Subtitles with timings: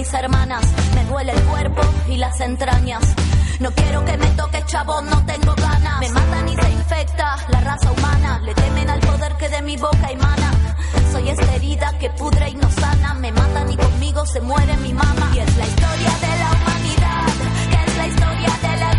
[0.00, 0.64] mis hermanas.
[0.94, 3.02] Me duele el cuerpo y las entrañas.
[3.60, 6.00] No quiero que me toque chabón, no tengo ganas.
[6.00, 8.40] Me matan y se infecta la raza humana.
[8.42, 10.50] Le temen al poder que de mi boca emana.
[11.12, 13.12] Soy esta herida que pudre y no sana.
[13.14, 15.32] Me matan y conmigo se muere mi mamá.
[15.34, 17.26] Y es la historia de la humanidad,
[17.70, 18.89] que es la historia de la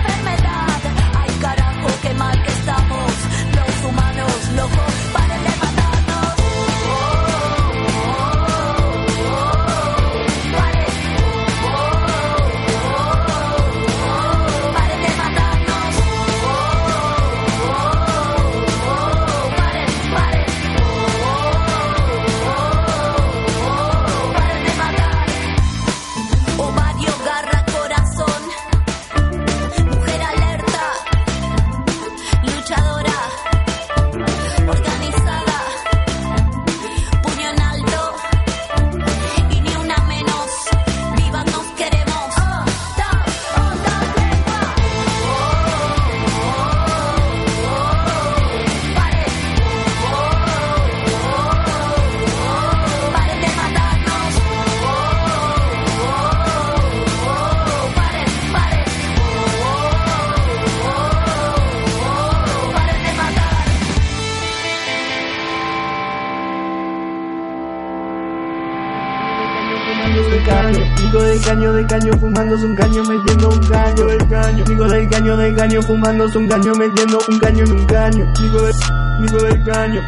[71.91, 76.37] caño fumándose un caño metiendo un caño del caño Nico del caño de caño fumándose
[76.37, 78.75] un caño metiendo un caño en un caño Nico del,
[79.19, 80.01] Nico del caño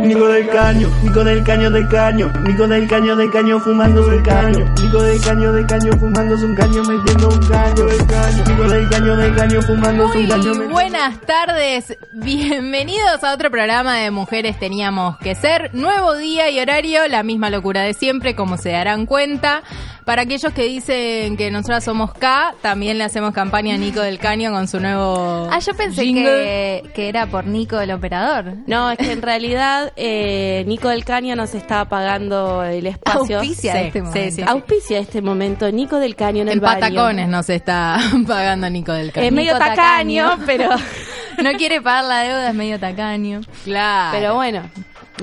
[0.00, 4.22] Nico del caño, Nico del caño de caño, Nico del caño de caño fumándose un
[4.22, 8.68] caño, Nico del caño de caño fumándose un caño metiendo un caño del caño, Nico
[8.68, 14.58] del caño de caño fumándose un caño buenas tardes, bienvenidos a otro programa de Mujeres
[14.58, 15.74] Teníamos que Ser.
[15.74, 19.62] Nuevo día y horario, la misma locura de siempre, como se darán cuenta.
[20.04, 24.18] Para aquellos que dicen que nosotras somos K, también le hacemos campaña a Nico del
[24.18, 25.48] Caño con su nuevo.
[25.50, 28.56] Ah, yo pensé que, que era por Nico el operador.
[28.66, 33.38] No, es que en realidad eh, Nico del Caño nos está pagando el espacio.
[33.38, 34.36] Auspicia Sí, este sí, momento.
[34.36, 34.42] sí.
[34.46, 36.80] Auspicia este momento Nico del Caño en el En baño.
[36.80, 39.26] patacones nos está pagando Nico del Caño.
[39.26, 40.44] Es medio tacaño, tacaño.
[40.46, 40.68] pero,
[41.42, 43.40] No quiere pagar la deuda, es medio tacaño.
[43.64, 44.10] Claro.
[44.18, 44.62] pero bueno,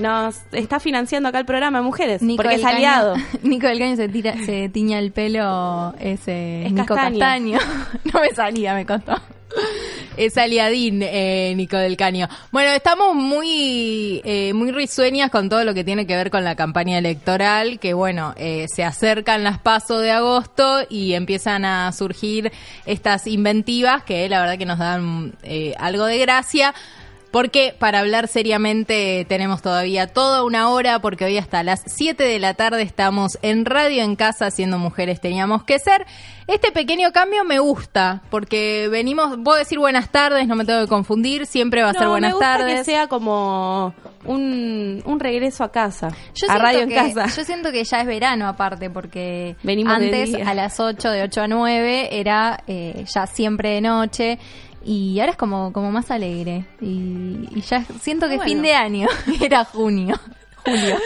[0.00, 3.14] nos está financiando acá el programa mujeres, Nico porque es Caño- aliado.
[3.42, 7.58] Nico del Caño se, tira, se tiña el pelo ese Es Nico castaño.
[7.58, 7.58] Castaño.
[8.12, 9.14] No me salía, me costó.
[10.16, 12.28] Es aliadín, eh, Nico del Caño.
[12.50, 16.56] Bueno, estamos muy, eh, muy risueñas con todo lo que tiene que ver con la
[16.56, 22.52] campaña electoral, que bueno, eh, se acercan las pasos de agosto y empiezan a surgir
[22.86, 26.74] estas inventivas que la verdad que nos dan eh, algo de gracia.
[27.30, 32.38] Porque para hablar seriamente tenemos todavía toda una hora, porque hoy hasta las 7 de
[32.38, 36.06] la tarde estamos en Radio en Casa haciendo Mujeres Teníamos que Ser.
[36.48, 40.88] Este pequeño cambio me gusta, porque venimos, puedo decir buenas tardes, no me tengo que
[40.88, 42.78] confundir, siempre va a ser buenas me gusta tardes.
[42.78, 43.94] que sea como
[44.24, 47.26] un, un regreso a casa, Yo a Radio en Casa.
[47.26, 51.42] Yo siento que ya es verano aparte, porque Venimos antes a las 8, de 8
[51.42, 54.38] a 9, era eh, ya siempre de noche.
[54.84, 56.64] Y ahora es como, como más alegre.
[56.80, 58.50] Y, y ya siento que Bueno.
[58.50, 59.08] fin de año.
[59.40, 60.18] Era junio.
[60.62, 60.98] Julio.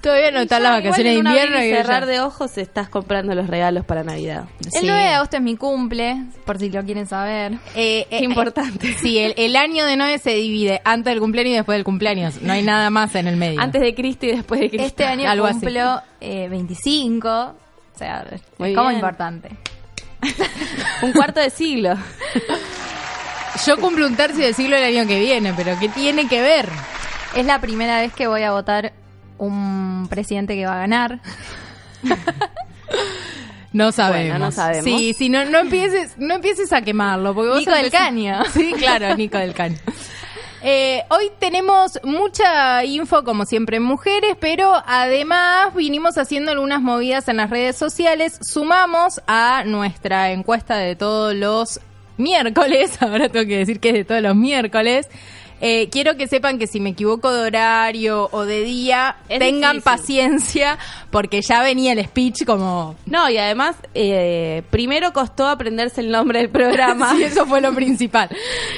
[0.00, 3.48] Todavía no están las vacaciones de invierno y cerrar ya- de ojos estás comprando los
[3.48, 4.44] regalos para Navidad.
[4.64, 4.86] El Sí.
[4.86, 7.54] 9 de agosto es mi cumple, por si lo quieren saber.
[7.74, 8.88] Eh, Qué eh, importante.
[8.90, 11.84] eh, sí, el, el año de 9 se divide antes del cumpleaños y después del
[11.84, 12.40] cumpleaños.
[12.40, 13.60] No hay nada más en el medio.
[13.60, 14.86] Antes de Cristo y después de Cristo.
[14.86, 17.28] Este año Algo cumplo eh, 25.
[17.28, 18.24] O sea,
[18.58, 19.00] Muy como bien.
[19.00, 19.50] importante.
[21.02, 21.94] Un cuarto de siglo.
[23.66, 26.68] Yo cumplo un tercio de siglo el año que viene, pero ¿qué tiene que ver?
[27.34, 28.92] Es la primera vez que voy a votar
[29.38, 31.20] un presidente que va a ganar.
[33.72, 34.30] No sabemos.
[34.30, 34.84] Bueno, no sabemos.
[34.84, 38.42] Sí, sí, no, no empieces, no empieces a quemarlo, porque vos Nico del Caño.
[38.52, 39.78] Sí, claro, Nico del Caño.
[40.62, 47.28] Eh, hoy tenemos mucha info, como siempre, en mujeres, pero además vinimos haciendo algunas movidas
[47.28, 48.38] en las redes sociales.
[48.42, 51.80] Sumamos a nuestra encuesta de todos los
[52.20, 55.08] miércoles, ahora tengo que decir que es de todos los miércoles.
[55.60, 59.76] Eh, quiero que sepan que si me equivoco de horario o de día, Es tengan
[59.76, 59.82] difícil.
[59.82, 60.78] paciencia,
[61.10, 66.38] porque ya venía el speech como No, y además, eh, primero costó aprenderse el nombre
[66.40, 67.14] del programa.
[67.16, 68.28] Sí, eso fue lo principal.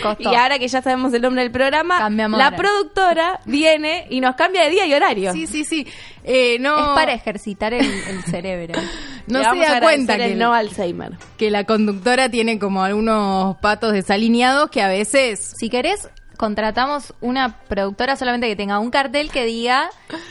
[0.02, 0.32] Costó.
[0.32, 2.56] Y ahora que ya sabemos el nombre del programa, Cambiamos la ahora.
[2.56, 5.32] productora viene y nos cambia de día y horario.
[5.32, 5.87] Sí, sí, sí.
[6.25, 8.75] Eh, no, Es para ejercitar el, el cerebro.
[9.26, 11.12] no Le se da cuenta que, el no Alzheimer.
[11.37, 15.55] que la conductora tiene como algunos patos desalineados que a veces...
[15.58, 16.08] Si querés,
[16.43, 19.89] contratamos una productora solamente que tenga un cartel que diga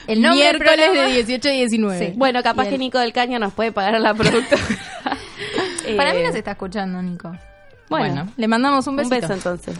[0.07, 1.99] el nombre miércoles de 18 y 19.
[1.99, 2.13] Sí.
[2.17, 4.61] Bueno, capaz que Nico del Caño nos puede pagar a la productora.
[5.95, 7.29] Para mí Eh, no se está escuchando, Nico.
[7.87, 9.73] Bueno, Bueno, le mandamos un un beso entonces.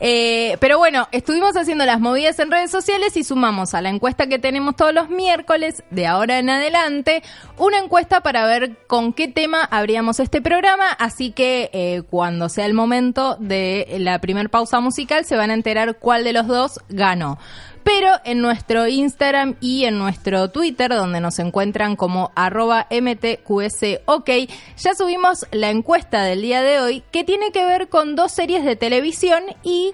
[0.00, 4.26] Eh, pero bueno, estuvimos haciendo las movidas en redes sociales y sumamos a la encuesta
[4.26, 7.22] que tenemos todos los miércoles, de ahora en adelante,
[7.58, 10.90] una encuesta para ver con qué tema abríamos este programa.
[10.98, 15.54] Así que eh, cuando sea el momento de la primer pausa musical, se van a
[15.54, 17.38] enterar cuál de los dos ganó.
[17.84, 24.30] Pero en nuestro Instagram y en nuestro Twitter, donde nos encuentran como arroba mtqsok,
[24.76, 28.64] ya subimos la encuesta del día de hoy que tiene que ver con dos series
[28.64, 29.92] de televisión y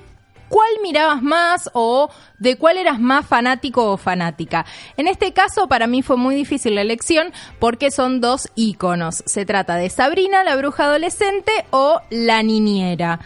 [0.49, 4.65] cuál mirabas más o de cuál eras más fanático o fanática.
[4.97, 9.23] En este caso para mí fue muy difícil la elección porque son dos íconos.
[9.27, 13.21] Se trata de Sabrina, la bruja adolescente o La niñera.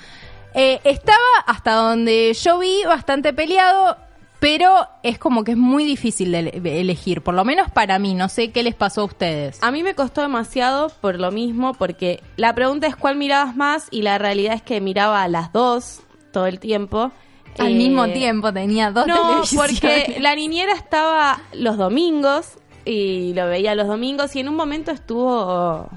[0.55, 3.97] Eh, estaba hasta donde yo vi bastante peleado,
[4.41, 8.15] pero es como que es muy difícil de ele- elegir, por lo menos para mí.
[8.15, 9.59] No sé qué les pasó a ustedes.
[9.63, 13.87] A mí me costó demasiado por lo mismo, porque la pregunta es cuál mirabas más
[13.91, 16.01] y la realidad es que miraba a las dos
[16.33, 17.13] todo el tiempo.
[17.59, 22.53] Al Eh, mismo tiempo tenía dos No, porque la niñera estaba los domingos
[22.85, 25.89] y lo veía los domingos y en un momento estuvo...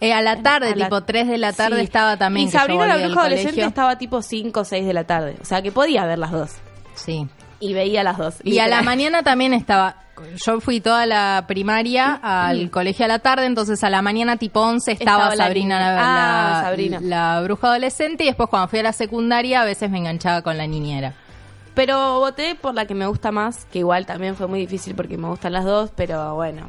[0.00, 1.84] Eh, a la tarde, a la- tipo 3 de la tarde Sí.
[1.84, 2.46] estaba también.
[2.48, 5.36] Y Sabrina la bruja adolescente estaba tipo 5 o 6 de la tarde.
[5.40, 6.50] O sea que podía ver las dos.
[6.94, 7.26] Sí.
[7.60, 8.36] Y veía las dos.
[8.44, 9.96] Y a la mañana también estaba.
[10.44, 14.60] Yo fui toda la primaria al colegio a la tarde, entonces a la mañana tipo
[14.60, 15.88] 11 estaba, Sabrina, la.
[15.98, 16.98] Ah, la- Sabrina.
[17.00, 20.56] la bruja adolescente, y después cuando fui a la secundaria a veces me enganchaba con
[20.58, 21.14] la niñera.
[21.74, 25.16] Pero voté por la que me gusta más, que igual también fue muy difícil porque
[25.16, 26.68] me gustan las dos, pero bueno.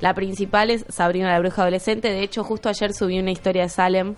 [0.00, 2.08] La principal es Sabrina la bruja adolescente.
[2.08, 4.14] De hecho, justo ayer subí una historia de Salem.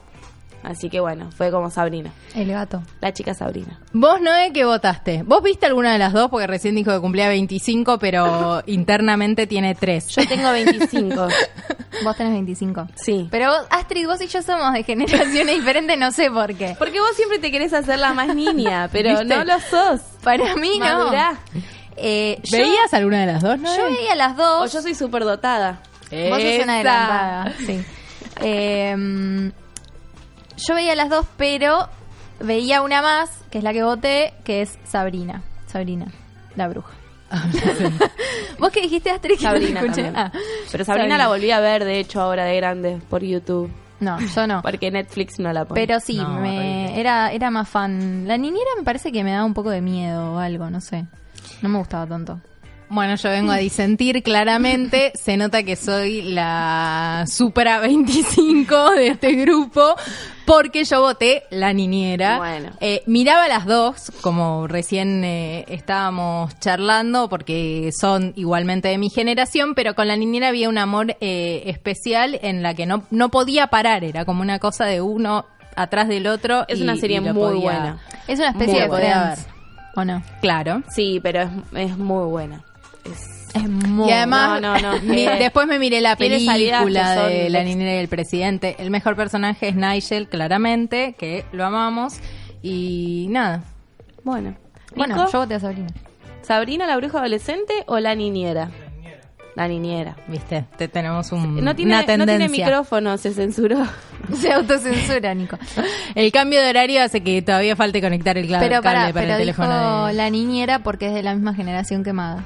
[0.65, 2.11] Así que bueno, fue como Sabrina.
[2.35, 2.83] El gato.
[3.01, 3.79] La chica Sabrina.
[3.93, 5.23] Vos, Noé, ¿qué votaste?
[5.23, 6.31] ¿Vos viste alguna de las dos?
[6.31, 10.09] Porque recién dijo que cumplía 25, pero internamente tiene 3.
[10.09, 11.29] Yo tengo 25.
[12.03, 12.89] Vos tenés 25.
[12.97, 13.29] sí.
[13.31, 16.75] Pero vos, Astrid, vos y yo somos de generaciones diferentes, no sé por qué.
[16.79, 19.25] Porque vos siempre te querés hacer la más niña, pero ¿Viste?
[19.27, 20.01] no lo sos.
[20.25, 21.13] Para mí no.
[21.97, 23.77] Eh, yo- ¿Veías alguna de las dos, Noé?
[23.77, 24.73] Yo veía las O dos.
[24.73, 25.79] yo soy súper dotada.
[26.11, 27.53] Vos sos una adelantada.
[27.65, 27.85] Sí.
[28.43, 29.53] Eh,
[30.57, 31.89] yo veía las dos, pero
[32.41, 35.43] veía una más, que es la que voté, que es Sabrina.
[35.67, 36.07] Sabrina,
[36.57, 36.93] la bruja.
[38.59, 39.37] ¿Vos qué dijiste, Astrid?
[39.39, 40.03] que no Sabrina escuché?
[40.05, 40.17] también.
[40.17, 40.33] Ah,
[40.71, 43.71] Pero Sabrina la volví a ver, de hecho, ahora de grande, por YouTube.
[44.01, 44.61] No, yo no.
[44.63, 45.81] Porque Netflix no la pone.
[45.81, 48.27] Pero sí, No, me, era, era más fan.
[48.29, 51.07] La niñera me parece que me daba un poco de miedo o algo, no sé.
[51.63, 52.41] No me gustaba tanto.
[52.95, 55.13] Bueno, yo vengo a disentir claramente.
[55.21, 59.97] Se nota que soy la Supra 25 de este grupo
[60.47, 62.39] porque yo voté la niñera.
[62.39, 62.71] Bueno.
[62.81, 69.75] Eh, miraba las dos, como recién eh, estábamos charlando, porque son igualmente de mi generación,
[69.75, 73.67] pero con la niñera había un amor eh, especial en la que no, no podía
[73.69, 74.05] parar.
[74.05, 75.47] Era como una cosa de uno
[75.77, 76.65] atrás del otro.
[76.69, 77.99] Es y- una serie muy podía- buena.
[78.29, 79.07] Es una especie Muy de.
[79.09, 79.47] Friends,
[79.97, 80.23] ¿o no?
[80.43, 80.83] Claro.
[80.95, 81.49] Sí, pero es,
[81.91, 82.63] es muy buena.
[83.05, 85.01] Es- Es muy Y además, No, no, no.
[85.03, 88.75] mi- después me miré la película son de La niñera y el presidente.
[88.81, 92.15] El mejor personaje es Nigel, claramente, que lo amamos.
[92.63, 93.63] Y nada.
[94.25, 94.57] Bueno.
[94.97, 95.89] Bueno, Nico, yo voté a Sabrina.
[96.43, 98.71] ¿Sabrina la bruja adolescente o la niñera?
[99.55, 100.17] La niñera.
[100.27, 102.39] Viste, te tenemos un, No tiene, una no tendencia.
[102.49, 103.79] tiene micrófono, se censuró.
[104.41, 105.59] Se autocensura, Nico.
[106.15, 109.35] el cambio de horario hace que todavía falte conectar el Pero cable para, para pero
[109.37, 110.07] el dijo teléfono.
[110.07, 112.43] de- la niñera porque es de la misma generación que Maga.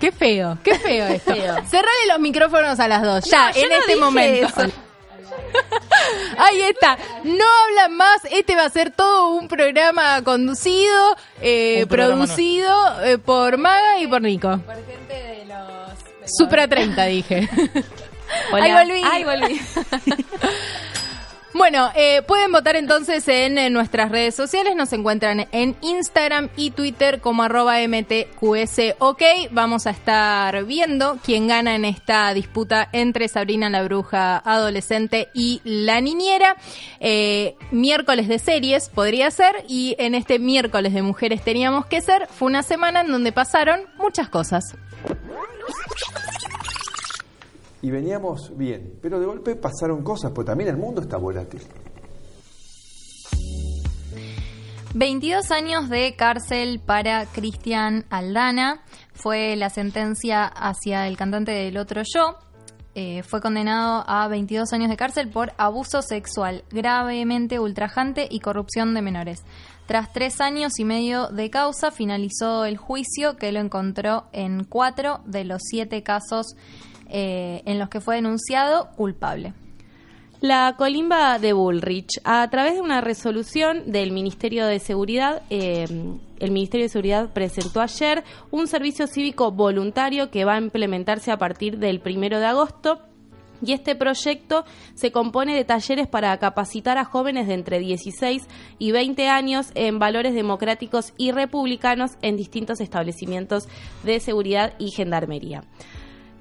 [0.00, 1.34] Qué feo, qué feo esto.
[1.34, 1.54] Feo.
[1.68, 4.46] Cerrale los micrófonos a las dos, ya, No, en no este momento.
[4.62, 4.62] eso.
[6.38, 6.96] Ahí está.
[7.24, 8.20] No hablan más.
[8.30, 13.98] Este va a ser todo un programa conducido, eh, Un programa producido eh, por Maga
[14.00, 14.58] y por Nico.
[14.58, 16.30] Por gente de los...
[16.36, 17.48] Supra 30, dije.
[18.52, 18.64] Hola.
[18.64, 19.02] Ahí volví.
[19.04, 19.60] Ahí volví.
[21.52, 24.76] Bueno, eh, pueden votar entonces en, eh, nuestras redes sociales.
[24.76, 29.22] Nos encuentran en Instagram y Twitter como arroba MTQSOK.
[29.50, 35.60] Vamos a estar viendo quién gana en esta disputa entre Sabrina la bruja adolescente y
[35.64, 36.56] la niñera.
[37.00, 42.28] Eh, miércoles de series podría ser y en este miércoles de mujeres teníamos que ser.
[42.28, 44.76] Fue una semana en donde pasaron muchas cosas.
[47.82, 51.62] Y veníamos bien, pero de golpe pasaron cosas, pues también el mundo está volátil.
[54.92, 58.82] 22 años de cárcel para Cristian Aldana.
[59.12, 62.36] Fue la sentencia hacia el cantante del otro yo.
[62.96, 68.92] Eh, fue condenado a 22 años de cárcel por abuso sexual gravemente ultrajante y corrupción
[68.94, 69.44] de menores.
[69.86, 75.20] Tras tres años y medio de causa, finalizó el juicio que lo encontró en cuatro
[75.24, 76.56] de los siete casos
[77.10, 79.54] eh, en los que fue denunciado culpable.
[80.40, 85.84] La colimba de Bullrich, a través de una resolución del Ministerio de Seguridad, eh,
[86.38, 91.36] el Ministerio de Seguridad presentó ayer un servicio cívico voluntario que va a implementarse a
[91.36, 93.00] partir del primero de agosto.
[93.62, 94.64] Y este proyecto
[94.94, 98.48] se compone de talleres para capacitar a jóvenes de entre 16
[98.78, 103.68] y 20 años en valores democráticos y republicanos en distintos establecimientos
[104.02, 105.64] de seguridad y gendarmería.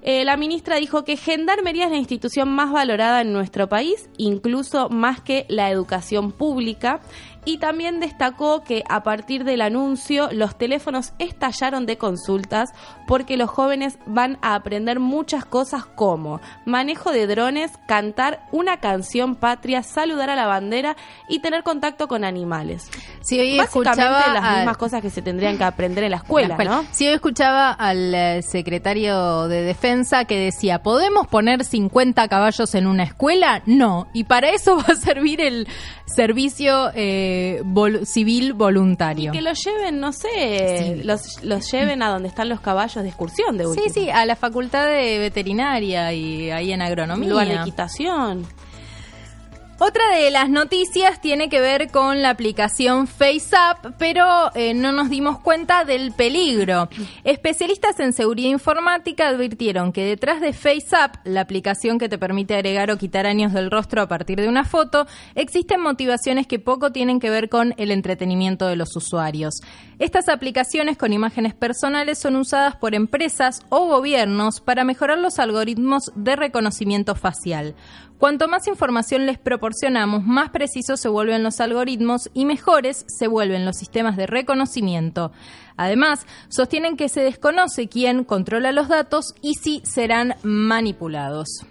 [0.02, 4.90] Eh, la ministra dijo que Gendarmería es la institución más valorada en nuestro país, incluso
[4.90, 7.02] más que la educación pública,
[7.46, 12.72] y también destacó que a partir del anuncio los teléfonos estallaron de consultas
[13.08, 19.36] porque los jóvenes van a aprender muchas cosas como manejo de drones, cantar una canción
[19.36, 20.96] patria, saludar a la bandera
[21.28, 22.90] y tener contacto con animales.
[23.22, 26.50] Si hoy Básicamente escuchaba las mismas cosas que se tendrían que aprender en la escuela,
[26.50, 26.72] la escuela.
[26.72, 26.88] ¿no?
[26.92, 32.88] Si hoy escuchaba al eh, secretario de Defensa que decía, ¿podemos poner 50 caballos en
[32.88, 33.62] una escuela?
[33.66, 34.08] No.
[34.14, 35.68] Y para eso va a servir el
[36.06, 37.29] servicio eh,
[37.64, 39.32] vol- civil voluntario.
[39.32, 41.04] Que los lleven, no sé, Sí.
[41.04, 43.90] los, los lleven a donde están los caballos de excursión de Sí, última.
[43.94, 47.34] sí, a la facultad de veterinaria y ahí en agronomía.
[47.46, 48.46] de equitación.
[49.82, 55.10] Otra de las noticias tiene que ver con la aplicación FaceApp, pero eh, no nos
[55.10, 56.90] dimos cuenta del peligro.
[57.24, 62.92] Especialistas en seguridad informática advirtieron que detrás de FaceApp, la aplicación que te permite agregar
[62.92, 67.22] o quitar años del rostro a partir de una foto, existen motivaciones que poco tienen
[67.22, 69.62] que ver con el entretenimiento de los usuarios.
[69.98, 76.12] Estas aplicaciones con imágenes personales son usadas por empresas o gobiernos para mejorar los algoritmos
[76.16, 77.76] de reconocimiento facial.
[78.20, 83.64] Cuanto más información les proporcionamos, más precisos se vuelven los algoritmos y mejores se vuelven
[83.64, 85.32] los sistemas de reconocimiento.
[85.78, 91.66] Además, sostienen que se desconoce quién controla los datos y si serán manipulados.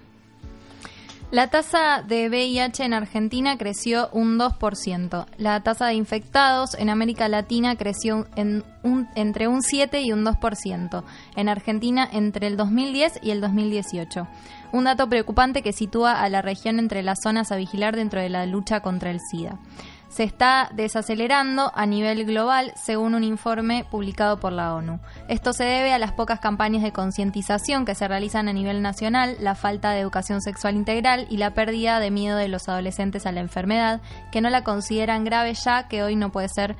[1.30, 5.26] La tasa de VIH en Argentina creció un 2%.
[5.36, 11.04] La tasa de infectados en América Latina creció entre un 7 y un 2%.
[11.36, 14.26] En Argentina entre el 2010 y el 2018.
[14.72, 18.30] Un dato preocupante que sitúa a la región entre las zonas a vigilar dentro de
[18.30, 19.58] la lucha contra el SIDA.
[20.08, 25.00] Se está desacelerando a nivel global, según un informe publicado por la ONU.
[25.28, 29.36] Esto se debe a las pocas campañas de concientización que se realizan a nivel nacional,
[29.40, 33.32] la falta de educación sexual integral y la pérdida de miedo de los adolescentes a
[33.32, 34.00] la enfermedad,
[34.32, 36.76] que no la consideran grave ya que hoy no puede ser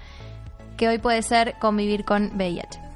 [0.79, 2.88] que hoy puede ser convivir con VIH.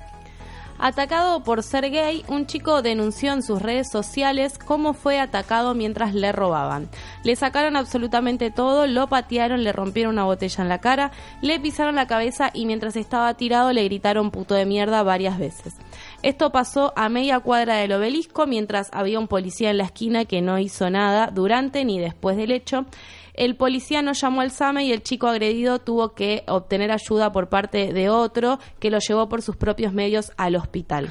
[0.85, 6.13] Atacado por ser gay, un chico denunció en sus redes sociales cómo fue atacado mientras
[6.13, 6.89] le robaban.
[7.23, 11.95] Le sacaron absolutamente todo, lo patearon, le rompieron una botella en la cara, le pisaron
[11.95, 15.77] la cabeza y mientras estaba tirado le gritaron puto de mierda varias veces.
[16.23, 20.41] Esto pasó a media cuadra del obelisco mientras había un policía en la esquina que
[20.41, 22.87] no hizo nada durante ni después del hecho.
[23.35, 27.49] El policía no llamó al SAME y el chico agredido tuvo que obtener ayuda por
[27.49, 31.11] parte de otro que lo llevó por sus propios medios al hospital.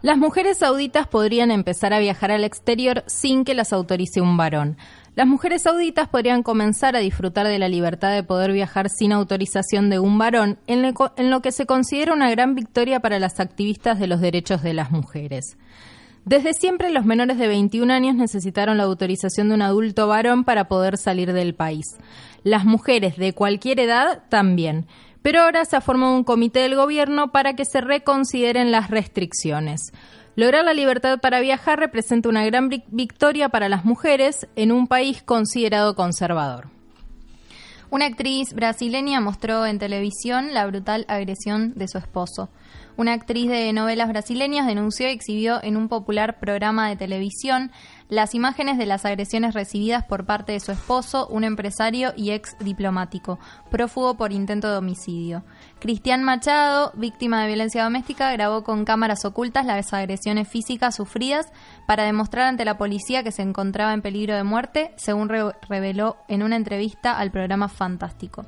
[0.00, 4.78] Las mujeres sauditas podrían empezar a viajar al exterior sin que las autorice un varón.
[5.18, 9.90] Las mujeres sauditas podrían comenzar a disfrutar de la libertad de poder viajar sin autorización
[9.90, 10.94] de un varón, en
[11.30, 14.92] lo, que se considera una gran victoria para las activistas de los derechos de las
[14.92, 15.56] mujeres.
[16.24, 20.68] Desde siempre los menores de 21 años necesitaron la autorización de un adulto varón para
[20.68, 21.86] poder salir del país.
[22.44, 24.86] Las mujeres de cualquier edad también.
[25.20, 29.90] pero ahora se ha formado un comité del gobierno para que se reconsideren las restricciones.
[30.38, 34.86] Lograr la libertad para viajar representa una gran vic- victoria para las mujeres en un
[34.86, 36.68] país considerado conservador.
[37.90, 42.50] Una actriz brasileña mostró en televisión la brutal agresión de su esposo.
[42.96, 47.72] Una actriz de novelas brasileñas denunció y exhibió en un popular programa de televisión
[48.08, 52.56] las imágenes de las agresiones recibidas por parte de su esposo, un empresario y ex
[52.60, 53.40] diplomático,
[53.72, 55.42] prófugo por intento de homicidio.
[55.80, 61.46] Cristian Machado, víctima de violencia doméstica, grabó con cámaras ocultas las agresiones físicas sufridas
[61.86, 66.16] para demostrar ante la policía que se encontraba en peligro de muerte, según re- reveló
[66.26, 68.44] en una entrevista al programa Fantástico.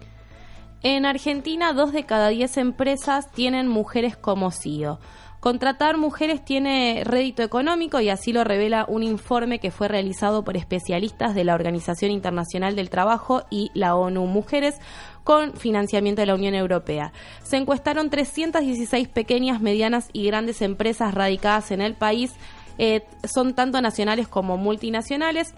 [0.82, 4.98] En Argentina, dos de cada diez empresas tienen mujeres como CEO.
[5.38, 10.56] Contratar mujeres tiene rédito económico y así lo revela un informe que fue realizado por
[10.58, 14.74] especialistas de la Organización Internacional del Trabajo y la ONU Mujeres
[15.24, 17.12] con financiamiento de la Unión Europea.
[17.42, 22.32] Se encuestaron 316 pequeñas, medianas y grandes empresas radicadas en el país.
[22.78, 25.54] eh, son tanto nacionales como multinacionales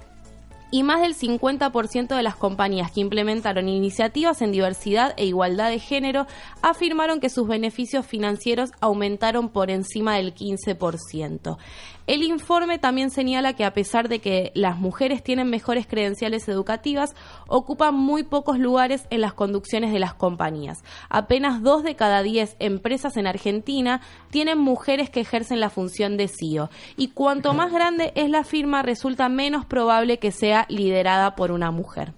[0.73, 5.79] y más del 50% de las compañías que implementaron iniciativas en diversidad e igualdad de
[5.79, 6.27] género
[6.63, 11.59] afirmaron que sus beneficios financieros aumentaron por encima del 15%.
[12.09, 17.15] El informe también señala que a pesar de que las mujeres tienen mejores credenciales educativas,
[17.47, 20.83] ocupan muy pocos lugares en las conducciones de las compañías.
[21.09, 24.01] Apenas dos de cada diez empresas en Argentina
[24.31, 26.71] tienen mujeres que ejercen la función de CEO.
[26.97, 31.71] Y cuanto más grande es la firma, resulta menos probable que sea liderada por una
[31.71, 32.13] mujer.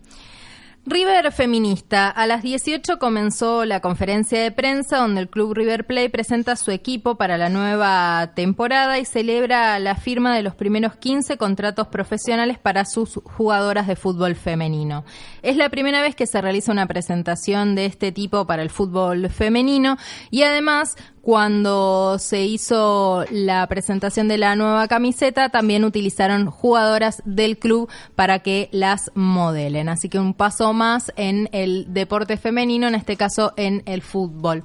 [0.87, 2.11] River Feminista.
[2.11, 6.71] A las 18 comenzó la conferencia de prensa donde el club River Play presenta su
[6.73, 12.59] equipo para la nueva temporada y celebra la firma de los primeros 15 contratos profesionales
[12.59, 15.07] para sus jugadoras de fútbol femenino.
[15.41, 19.31] Es la primera vez que se realiza una presentación de este tipo para el fútbol
[19.31, 19.97] femenino
[20.31, 27.57] y además cuando se hizo la presentación de la nueva camiseta, también utilizaron jugadoras del
[27.57, 29.89] club para que las modelen.
[29.89, 34.65] Así que un paso más en el deporte femenino, en este caso en el fútbol.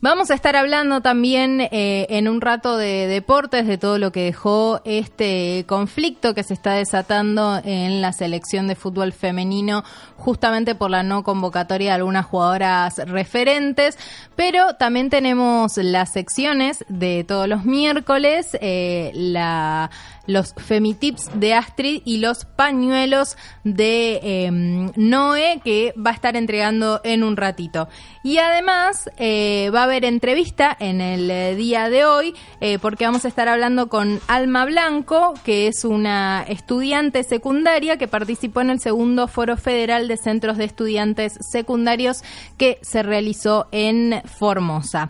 [0.00, 4.22] Vamos a estar hablando también eh, en un rato de deportes, de todo lo que
[4.22, 9.82] dejó este conflicto que se está desatando en la selección de fútbol femenino,
[10.16, 13.98] justamente por la no convocatoria de algunas jugadoras referentes,
[14.36, 19.90] pero también tenemos las secciones de todos los miércoles, eh, la
[20.28, 24.50] los Femitips de Astrid y los pañuelos de eh,
[24.94, 27.88] Noé que va a estar entregando en un ratito.
[28.22, 33.06] Y además eh, va a haber entrevista en el eh, día de hoy eh, porque
[33.06, 38.70] vamos a estar hablando con Alma Blanco, que es una estudiante secundaria que participó en
[38.70, 42.22] el segundo Foro Federal de Centros de Estudiantes Secundarios
[42.58, 45.08] que se realizó en Formosa.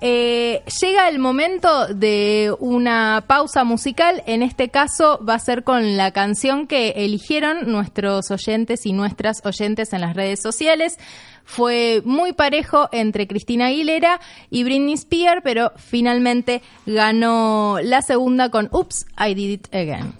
[0.00, 4.22] Eh, llega el momento de una pausa musical.
[4.26, 9.44] En este caso va a ser con la canción que eligieron nuestros oyentes y nuestras
[9.44, 10.98] oyentes en las redes sociales.
[11.44, 18.68] Fue muy parejo entre Cristina Aguilera y Britney Spears, pero finalmente ganó la segunda con
[18.72, 20.14] Oops, I Did It Again.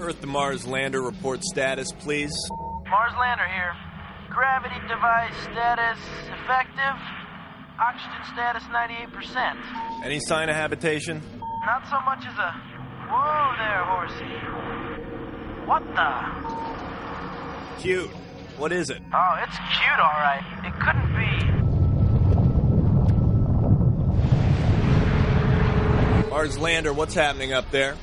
[0.00, 2.32] Earth to Mars lander report status, please.
[2.88, 3.89] Mars lander here.
[4.30, 5.98] Gravity device status
[6.42, 6.96] effective.
[7.80, 10.04] Oxygen status 98%.
[10.04, 11.20] Any sign of habitation?
[11.66, 12.52] Not so much as a.
[13.10, 14.38] Whoa there, horsey.
[15.66, 17.80] What the?
[17.82, 18.10] Cute.
[18.56, 19.02] What is it?
[19.12, 20.44] Oh, it's cute, alright.
[20.64, 21.50] It couldn't be.
[26.30, 27.96] Mars lander, what's happening up there?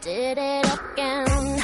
[0.00, 1.57] Did it again.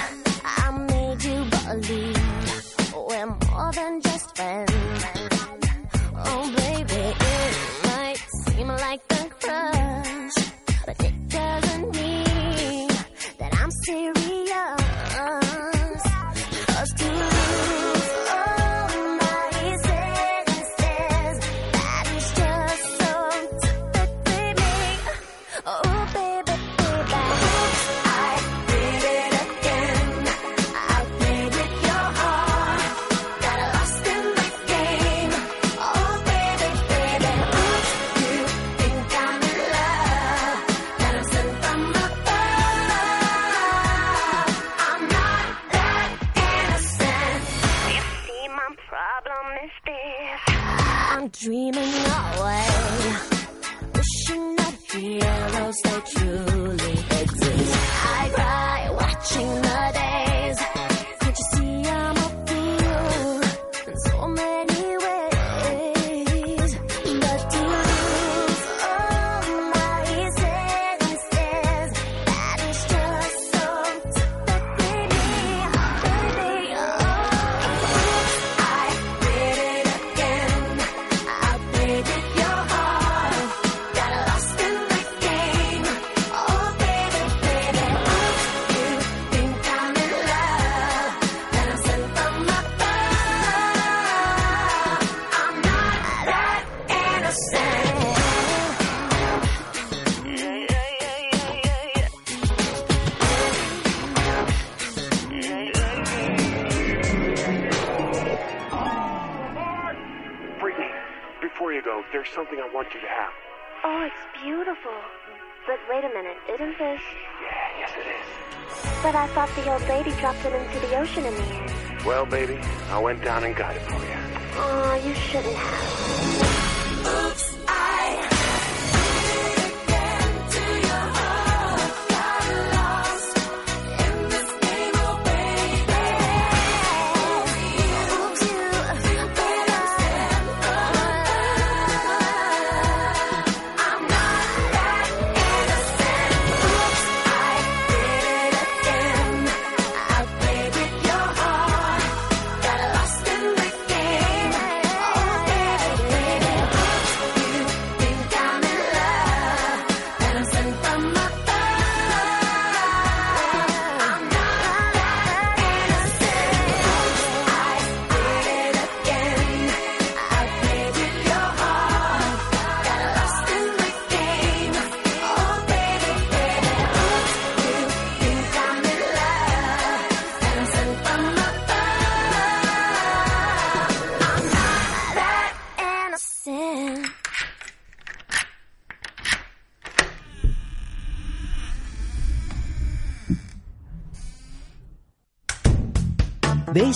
[122.27, 122.59] Baby,
[122.91, 123.84] I went down and got it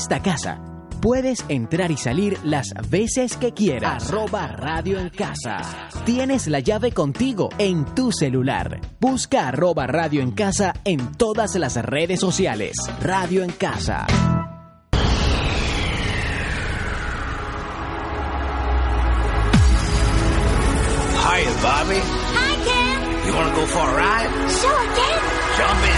[0.08, 0.58] esta casa
[1.02, 4.08] puedes entrar y salir las veces que quieras.
[4.08, 5.58] Arroba Radio en Casa.
[6.06, 8.80] Tienes la llave contigo en tu celular.
[8.98, 12.74] Busca arroba Radio en Casa en todas las redes sociales.
[13.02, 14.06] Radio en Casa.
[21.20, 22.00] Hiya, Bobby.
[22.32, 23.26] Hi, Ken.
[23.26, 24.30] You want to go for a ride?
[24.48, 25.20] Sure, Ken.
[25.58, 25.97] Jump in.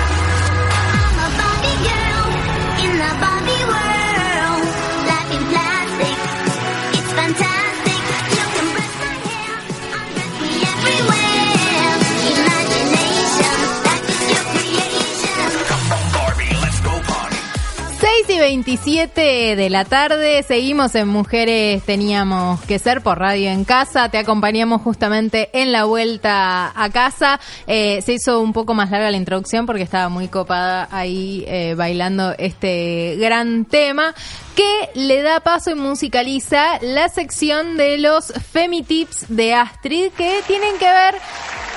[18.50, 24.18] 27 de la tarde, seguimos en Mujeres Teníamos que Ser por Radio en Casa, te
[24.18, 27.38] acompañamos justamente en la vuelta a casa.
[27.68, 31.74] Eh, se hizo un poco más larga la introducción porque estaba muy copada ahí eh,
[31.76, 34.16] bailando este gran tema
[34.56, 40.76] que le da paso y musicaliza la sección de los Femitips de Astrid que tienen
[40.78, 41.14] que ver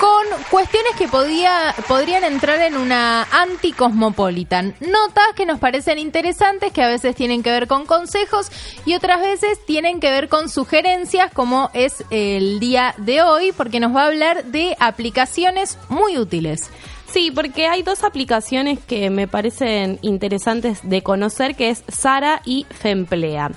[0.03, 4.75] con cuestiones que podía, podrían entrar en una anti-cosmopolitan.
[4.81, 8.51] Notas que nos parecen interesantes, que a veces tienen que ver con consejos
[8.85, 13.79] y otras veces tienen que ver con sugerencias, como es el día de hoy, porque
[13.79, 16.69] nos va a hablar de aplicaciones muy útiles.
[17.09, 22.65] Sí, porque hay dos aplicaciones que me parecen interesantes de conocer, que es Sara y
[22.69, 23.51] Femplea.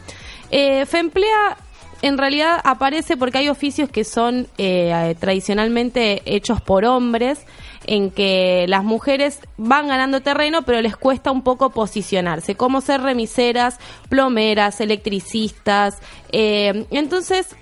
[0.53, 1.57] Eh, Femplea
[2.03, 7.41] en realidad aparece porque hay oficios que son eh, tradicionalmente hechos por hombres,
[7.87, 13.01] en que las mujeres van ganando terreno, pero les cuesta un poco posicionarse, como ser
[13.01, 13.79] remiseras,
[14.09, 15.99] plomeras, electricistas.
[16.33, 17.55] eh, entonces,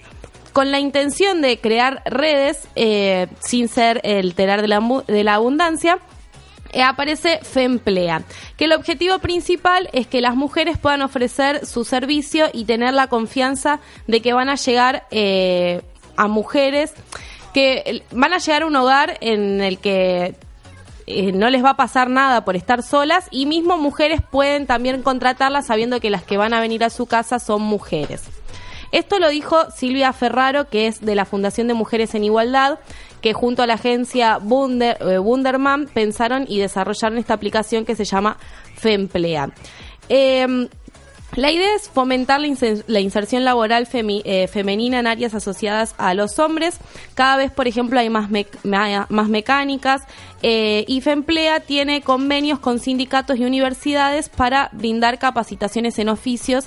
[0.54, 5.34] con la intención de crear redes eh, sin ser el telar de la, de la
[5.34, 5.98] abundancia,
[6.82, 8.22] aparece Femplea,
[8.56, 13.06] que el objetivo principal es que las mujeres puedan ofrecer su servicio y tener la
[13.06, 15.82] confianza de que van a llegar eh,
[16.16, 16.92] a mujeres
[17.52, 20.34] que eh, van a llegar a un hogar en el que
[21.06, 25.02] eh, no les va a pasar nada por estar solas y mismo mujeres pueden también
[25.02, 28.22] contratarlas sabiendo que las que van a venir a su casa son mujeres.
[28.94, 32.78] Esto lo dijo Silvia Ferraro, que es de la Fundación de Mujeres en Igualdad,
[33.20, 38.36] que junto a la agencia Wunder, eh, pensaron y desarrollaron esta aplicación que se llama
[38.76, 39.50] Femplea.
[40.08, 40.68] Eh,
[41.36, 46.14] La idea es fomentar la, inser- la inserción laboral eh, femenina en áreas asociadas a
[46.14, 46.78] los hombres.
[47.14, 48.28] Cada vez, por ejemplo, hay más,
[49.08, 50.02] más mecánicas
[50.42, 56.66] eh, y FEMPLEA tiene convenios con sindicatos y universidades para brindar capacitaciones en oficios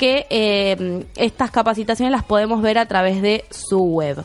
[0.00, 4.24] que eh, estas capacitaciones las podemos ver a través de su web.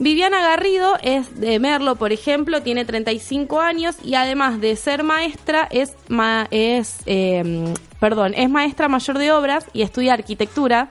[0.00, 5.68] Viviana Garrido es de Merlo, por ejemplo, tiene 35 años y además de ser maestra
[5.70, 10.88] es ma- es eh, perdón, es maestra mayor de obras y estudia arquitectura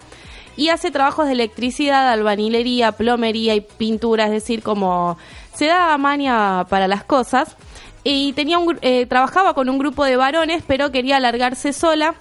[0.55, 5.17] y hace trabajos de electricidad, albañilería, plomería y pintura, es decir, como
[5.55, 7.57] se da maña para las cosas
[8.03, 12.13] y tenía un, eh, trabajaba con un grupo de varones, pero quería alargarse sola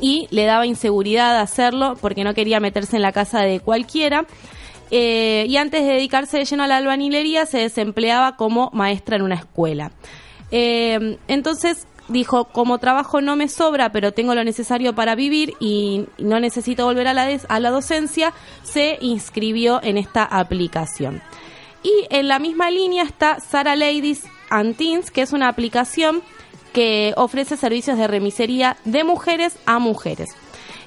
[0.00, 4.26] y le daba inseguridad hacerlo porque no quería meterse en la casa de cualquiera.
[4.90, 9.22] Eh, y antes de dedicarse de lleno a la albañilería se desempleaba como maestra en
[9.22, 9.92] una escuela.
[10.50, 16.06] Eh, entonces dijo, como trabajo no me sobra, pero tengo lo necesario para vivir y
[16.18, 21.22] no necesito volver a la, a la docencia, se inscribió en esta aplicación.
[21.82, 24.76] Y en la misma línea está Sara Ladies and
[25.12, 26.22] que es una aplicación
[26.72, 30.30] que ofrece servicios de remisería de mujeres a mujeres.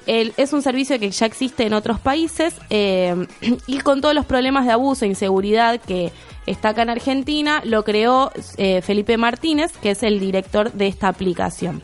[0.06, 3.26] Es un servicio que ya existe en otros países eh,
[3.66, 6.12] y con todos los problemas de abuso e inseguridad que
[6.46, 11.08] está acá en Argentina, lo creó eh, Felipe Martínez, que es el director de esta
[11.08, 11.80] aplicación.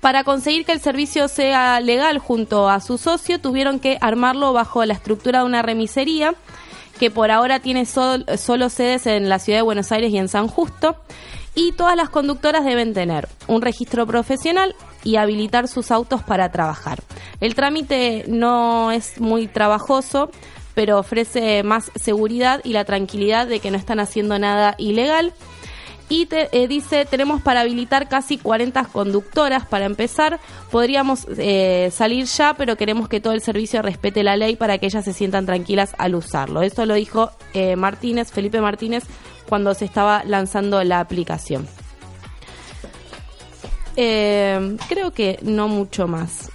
[0.00, 4.84] Para conseguir que el servicio sea legal junto a su socio, tuvieron que armarlo bajo
[4.84, 6.34] la estructura de una remisería
[7.00, 10.28] que por ahora tiene sol- solo sedes en la ciudad de Buenos Aires y en
[10.28, 10.96] San Justo.
[11.58, 17.02] Y todas las conductoras deben tener un registro profesional y habilitar sus autos para trabajar.
[17.40, 20.30] El trámite no es muy trabajoso,
[20.74, 25.34] pero ofrece más seguridad y la tranquilidad de que no están haciendo nada ilegal.
[26.08, 30.38] Y te, eh, dice, tenemos para habilitar casi 40 conductoras para empezar.
[30.70, 34.86] Podríamos eh, salir ya, pero queremos que todo el servicio respete la ley para que
[34.86, 36.62] ellas se sientan tranquilas al usarlo.
[36.62, 39.02] Esto lo dijo eh, Martínez, Felipe Martínez,
[39.48, 41.66] cuando se estaba lanzando la aplicación.
[43.96, 46.50] Eh, creo que no mucho más.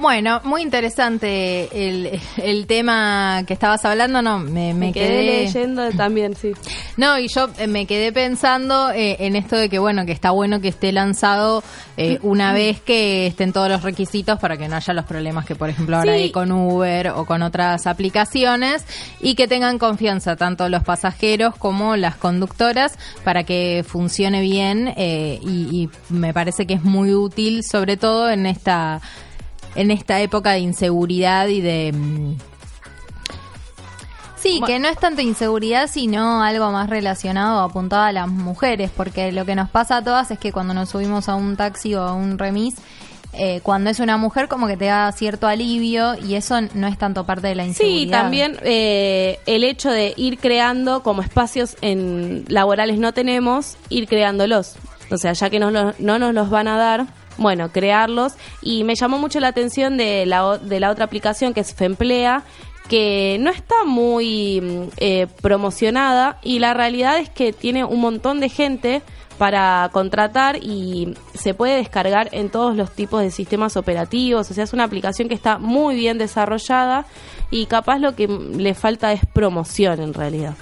[0.00, 5.90] Bueno, muy interesante el, el tema que estabas hablando, no, me, me Me quedé leyendo
[5.92, 6.52] también, sí.
[6.96, 10.30] No, y yo eh, me quedé pensando eh, en esto de que, bueno, que está
[10.32, 11.62] bueno que esté lanzado
[11.96, 15.54] eh, una vez que estén todos los requisitos para que no haya los problemas que,
[15.54, 16.22] por ejemplo, ahora Sí.
[16.22, 18.84] hay con Uber o con otras aplicaciones
[19.20, 25.38] y que tengan confianza tanto los pasajeros como las conductoras para que funcione bien eh,
[25.42, 29.00] y, y me parece que es muy útil, sobre todo en esta
[29.78, 32.34] en esta época de inseguridad y de mm,
[34.36, 39.32] Sí, que no es tanto inseguridad, sino algo más relacionado, apuntado a las mujeres, porque
[39.32, 42.02] lo que nos pasa a todas es que cuando nos subimos a un taxi o
[42.02, 42.76] a un remis,
[43.32, 46.96] eh, cuando es una mujer como que te da cierto alivio y eso no es
[46.96, 48.00] tanto parte de la inseguridad.
[48.00, 54.06] Sí, también eh, el hecho de ir creando, como espacios en laborales no tenemos, ir
[54.06, 54.76] creándolos.
[55.10, 57.06] O sea, ya que no, no nos los van a dar,
[57.38, 58.34] bueno, crearlos.
[58.60, 62.44] Y me llamó mucho la atención de la, de la otra aplicación que es Femplea,
[62.88, 68.40] que no está muy mm, eh, promocionada y la realidad es que tiene un montón
[68.40, 69.02] de gente
[69.36, 74.50] para contratar y se puede descargar en todos los tipos de sistemas operativos.
[74.50, 77.06] O sea, es una aplicación que está muy bien desarrollada
[77.50, 80.54] y capaz lo que le falta es promoción en realidad.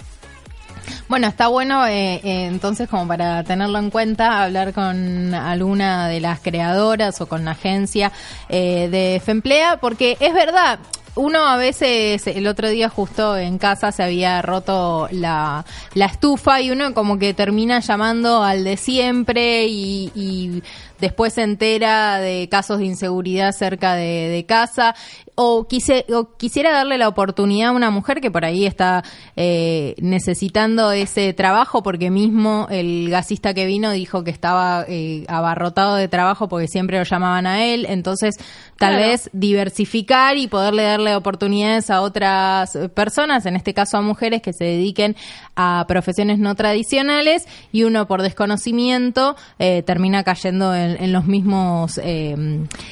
[1.09, 6.19] Bueno, está bueno eh, eh, entonces como para tenerlo en cuenta, hablar con alguna de
[6.19, 8.11] las creadoras o con la agencia
[8.49, 10.81] eh, de Femplea, porque es verdad.
[11.14, 15.64] Uno a veces, el otro día justo en casa se había roto la,
[15.95, 20.62] la estufa y uno como que termina llamando al de siempre y,
[21.01, 24.95] después se entera de casos de inseguridad cerca de casa
[25.37, 29.05] o, quise, o quisiera darle la oportunidad a una mujer que por ahí está
[29.37, 35.96] eh, necesitando ese trabajo porque mismo el gasista que vino dijo que estaba eh, abarrotado
[35.96, 38.37] de trabajo porque siempre lo llamaban a él, entonces
[38.79, 39.11] tal Claro.
[39.11, 44.53] vez diversificar y poderle darle oportunidades a otras personas, en este caso a mujeres que
[44.53, 45.16] se dediquen
[45.57, 51.99] a profesiones no tradicionales y uno por desconocimiento eh, termina cayendo en, en los mismos
[52.03, 52.37] eh,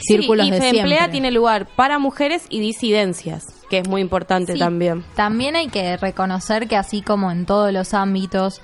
[0.00, 1.08] círculos Sí, y de siempre.
[1.10, 5.04] tiene lugar para mujeres y disidencias, que es muy importante Sí, también.
[5.14, 8.60] También hay que reconocer que así como en todos los ámbitos,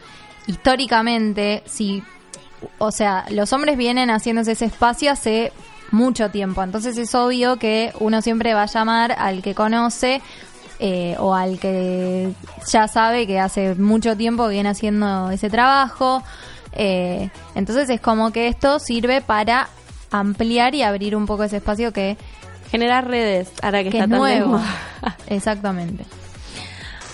[0.47, 2.03] históricamente, si,
[2.79, 5.53] o sea, los hombres vienen haciéndose ese espacio hace
[5.91, 10.21] mucho tiempo, entonces es obvio que uno siempre va a llamar al que conoce
[10.81, 12.33] eh, o al que
[12.67, 16.23] ya sabe que hace mucho tiempo viene haciendo ese trabajo.
[16.73, 19.69] eh, entonces es como que esto sirve para
[20.11, 22.17] ampliar y abrir un poco ese espacio que,
[22.71, 24.61] Generar redes, ahora que, que está es tan nuevo.
[25.27, 26.05] Exactamente.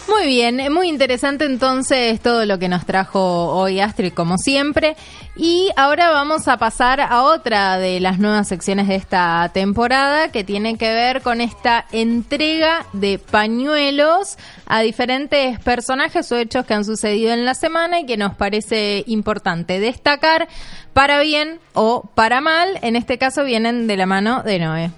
[0.08, 4.94] Muy bien, muy interesante entonces todo lo que nos trajo hoy Astrid como siempre.
[5.34, 10.44] Y ahora vamos a pasar a otra de las nuevas secciones de esta temporada que
[10.44, 16.84] tiene que ver con esta entrega de pañuelos a diferentes personajes o hechos que han
[16.84, 20.46] sucedido en la semana y que nos parece importante destacar
[20.92, 22.78] para bien o para mal.
[22.82, 24.90] En este caso vienen de la mano de Noé.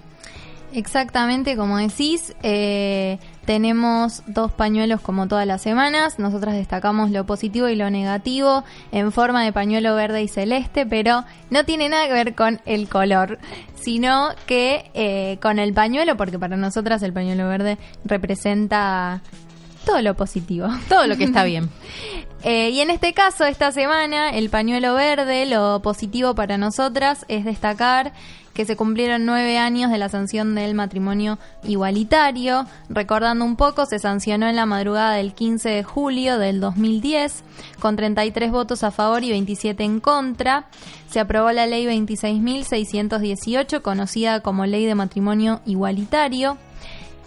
[0.75, 6.19] Exactamente, como decís, eh, tenemos dos pañuelos como todas las semanas.
[6.19, 11.25] Nosotras destacamos lo positivo y lo negativo en forma de pañuelo verde y celeste, pero
[11.49, 13.39] no tiene nada que ver con el color,
[13.75, 19.23] sino que eh, con el pañuelo, porque para nosotras el pañuelo verde representa
[19.87, 20.69] todo lo positivo.
[20.91, 21.71] Todo lo que está bien.
[22.45, 27.45] Eh, y en este caso, esta semana, el pañuelo verde, lo positivo para nosotras es
[27.45, 28.13] destacar
[28.59, 32.67] que se cumplieron nueve años de la sanción del matrimonio igualitario.
[32.89, 37.45] Recordando un poco, se sancionó en la madrugada del 15 de julio del 2010,
[37.79, 40.67] con 33 votos a favor y 27 en contra.
[41.09, 46.59] Se aprobó la ley 26.618, conocida como Ley de Matrimonio Igualitario.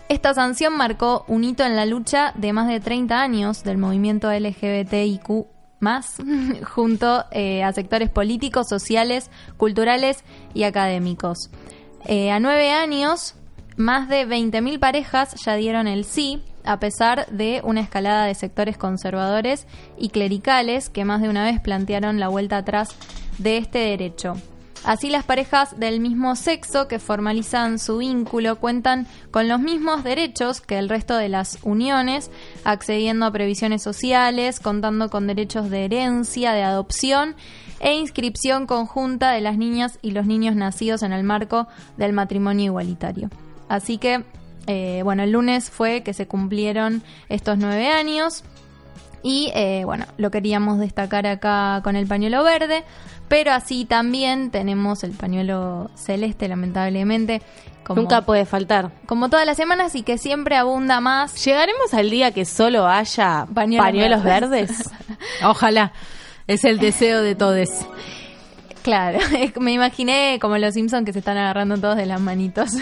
[0.10, 4.30] Esta sanción marcó un hito en la lucha de más de 30 años del movimiento
[4.30, 6.15] LGBTIQ más
[6.74, 11.50] junto eh, a sectores políticos, sociales, culturales y académicos.
[12.06, 13.36] Eh, a nueve años,
[13.76, 18.78] más de 20.000 parejas ya dieron el sí, a pesar de una escalada de sectores
[18.78, 19.67] conservadores
[19.98, 22.96] y clericales que más de una vez plantearon la vuelta atrás
[23.38, 24.36] de este derecho.
[24.84, 30.60] Así las parejas del mismo sexo que formalizan su vínculo cuentan con los mismos derechos
[30.60, 32.32] que el resto de las uniones,
[32.63, 37.36] accediendo a previsiones sociales, contando con derechos de herencia, de adopción
[37.80, 41.67] e inscripción conjunta de las niñas y los niños nacidos en el marco
[41.98, 43.30] del matrimonio igualitario.
[43.70, 44.24] Así que,
[44.67, 48.44] eh, bueno, el lunes fue que se cumplieron estos nueve años.
[49.23, 52.84] Y eh, bueno, lo queríamos destacar acá con el pañuelo verde,
[53.27, 57.41] pero así también tenemos el pañuelo celeste, lamentablemente.
[57.84, 58.91] Como, Nunca puede faltar.
[59.05, 61.43] como todas las semanas y que siempre abunda más.
[61.43, 64.69] ¿Llegaremos al día que solo haya Pañuelos pañuelos, verdes.
[64.69, 64.89] verdes?
[65.43, 65.91] Ojalá.
[66.47, 67.69] Es el deseo de todos.
[68.84, 69.19] Claro,
[69.60, 72.71] me imaginé como los Simpsons que se están agarrando todos de las manitos.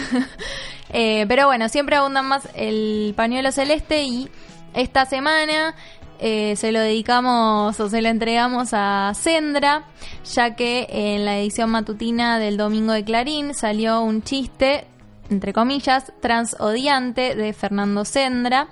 [0.92, 4.28] Eh, pero bueno, siempre abundan más el pañuelo celeste y
[4.74, 5.76] esta semana
[6.20, 9.84] eh, se lo dedicamos o se lo entregamos a Sendra,
[10.32, 14.86] ya que en la edición matutina del domingo de Clarín salió un chiste,
[15.30, 18.68] entre comillas, transodiante de Fernando Sendra.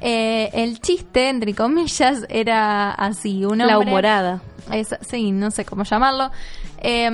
[0.00, 4.42] Eh, el chiste, entre comillas, era así, un La humorada.
[4.72, 6.30] Es- sí, no sé cómo llamarlo.
[6.78, 7.08] Eh,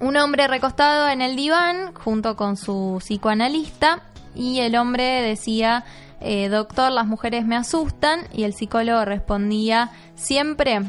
[0.00, 4.02] un hombre recostado en el diván junto con su psicoanalista
[4.34, 5.84] y el hombre decía,
[6.20, 10.82] eh, doctor, las mujeres me asustan y el psicólogo respondía, siempre.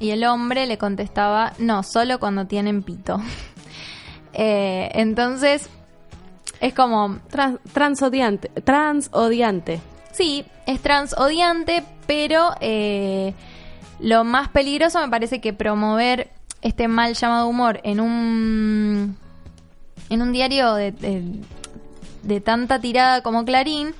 [0.00, 3.20] Y el hombre le contestaba, no, solo cuando tienen pito.
[4.36, 5.68] Eh, entonces,
[6.60, 8.48] es como, Trans- transodiante.
[8.48, 9.80] Transodiante.
[10.12, 13.32] Sí, es transodiante, pero eh,
[14.00, 16.30] lo más peligroso me parece que promover
[16.62, 19.16] este mal llamado humor en un
[20.10, 21.40] en un diario de, de-
[22.24, 23.94] de tanta tirada como Clarín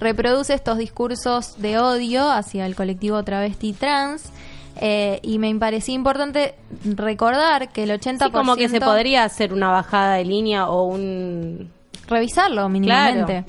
[0.00, 4.32] reproduce estos discursos de odio hacia el colectivo travesti trans
[4.80, 9.52] eh, y me parecía importante recordar que el 80% Sí, como que se podría hacer
[9.52, 11.70] una bajada de línea o un...
[12.08, 13.44] revisarlo mínimamente.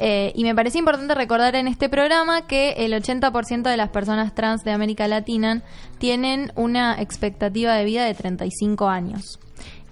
[0.00, 4.34] Eh, y me parecía importante recordar en este programa que el 80% de las personas
[4.34, 5.62] trans de América Latina
[5.98, 9.38] tienen una expectativa de vida de 35 años.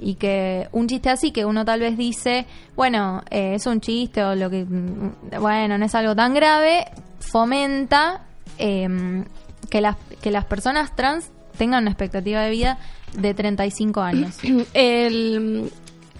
[0.03, 4.22] Y que un chiste así, que uno tal vez dice, bueno, eh, es un chiste
[4.24, 6.86] o lo que, mm, bueno, no es algo tan grave,
[7.20, 8.22] fomenta
[8.59, 9.24] em,
[9.70, 12.78] que, las, que las personas trans tengan una expectativa de vida
[13.14, 14.36] de 35 años.
[14.74, 15.70] El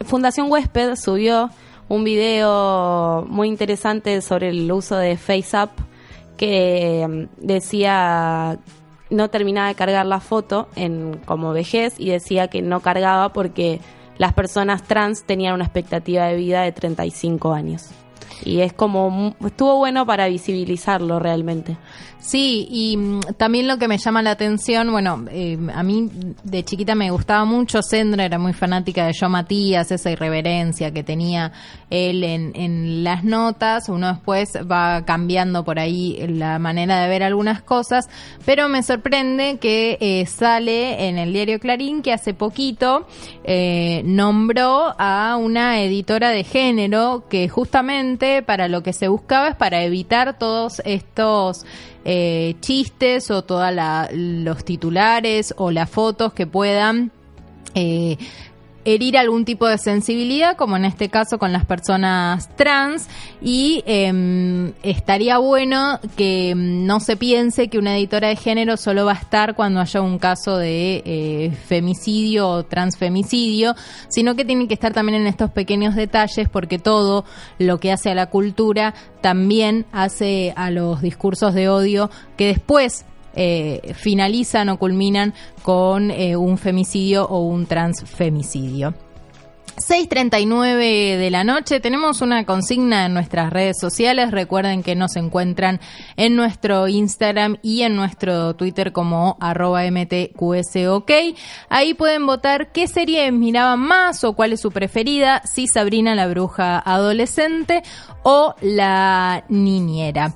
[0.05, 1.51] Fundación Huésped subió
[1.89, 5.71] un video muy interesante sobre el uso de FaceApp
[6.37, 8.59] que mm, decía
[9.13, 13.81] no terminaba de cargar la foto en como vejez y decía que no cargaba porque
[14.19, 17.91] las personas trans tenían una expectativa de vida de 35 años.
[18.45, 21.77] Y es como, estuvo bueno para visibilizarlo realmente.
[22.23, 26.09] Sí, y mm, también lo que me llama la atención, bueno, eh, a mí
[26.45, 31.03] de chiquita me gustaba mucho, Sandra era muy fanática de Yo Matías, esa irreverencia que
[31.03, 31.51] tenía
[31.91, 37.25] él en, en las notas, uno después va cambiando por ahí la manera de ver
[37.25, 38.09] algunas cosas,
[38.47, 43.07] pero me sorprende que eh, sale en el diario Clarín que hace poquito
[43.43, 49.57] eh, nombró a una editora de género que justamente para lo que se buscaba es
[49.57, 51.67] para evitar todos estos
[52.07, 53.71] eh, chistes o todos
[54.13, 57.13] los titulares o las fotos que puedan
[57.75, 58.17] eh,
[58.85, 63.09] herir algún tipo de sensibilidad, como en este caso con las personas trans,
[63.41, 69.05] y eh, estaría bueno que mm, no se piense que una editora de género solo
[69.05, 73.75] va a estar cuando haya un caso de eh, femicidio o transfemicidio,
[74.09, 77.25] sino que tiene que estar también en estos pequeños detalles, porque todo
[77.59, 83.05] lo que hace a la cultura también hace a los discursos de odio que después
[83.35, 88.95] eh, finalizan o culminan con eh, un femicidio o un transfemicidio.
[89.77, 95.81] 6.39 de la noche, tenemos una consigna en nuestras redes sociales, recuerden que nos encuentran
[96.17, 101.11] en nuestro Instagram y en nuestro Twitter como arroba mtqsok,
[101.71, 106.27] ahí pueden votar qué serie miraban más o cuál es su preferida, si Sabrina la
[106.29, 107.83] bruja adolescente
[108.23, 110.35] o la niñera.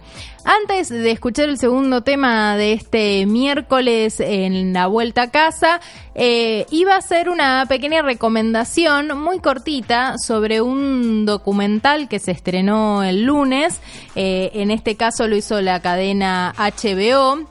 [0.48, 5.80] Antes de escuchar el segundo tema de este miércoles en la vuelta a casa,
[6.14, 13.02] eh, iba a hacer una pequeña recomendación muy cortita sobre un documental que se estrenó
[13.02, 13.80] el lunes.
[14.14, 17.50] Eh, en este caso lo hizo la cadena HBO.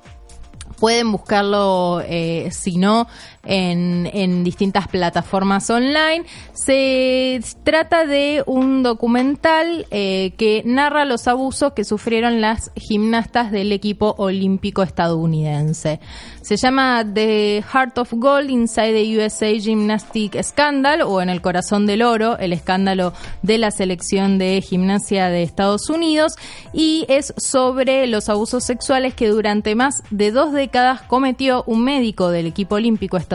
[0.80, 3.08] Pueden buscarlo, eh, si no,
[3.46, 6.26] en, distintas plataformas online.
[6.54, 13.72] Se trata de un documental eh, que narra los abusos que sufrieron las gimnastas del
[13.72, 16.00] equipo olímpico estadounidense.
[16.42, 21.86] Se llama The Heart of Gold Inside the USA Gymnastic Scandal o En el Corazón
[21.86, 26.34] del Oro, el escándalo de la selección de gimnasia de Estados Unidos
[26.74, 32.30] y es sobre los abusos sexuales que durante más de dos décadas cometió un médico
[32.30, 33.35] del equipo olímpico estadounidense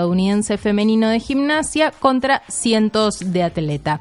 [0.59, 4.01] femenino de gimnasia contra cientos de atletas.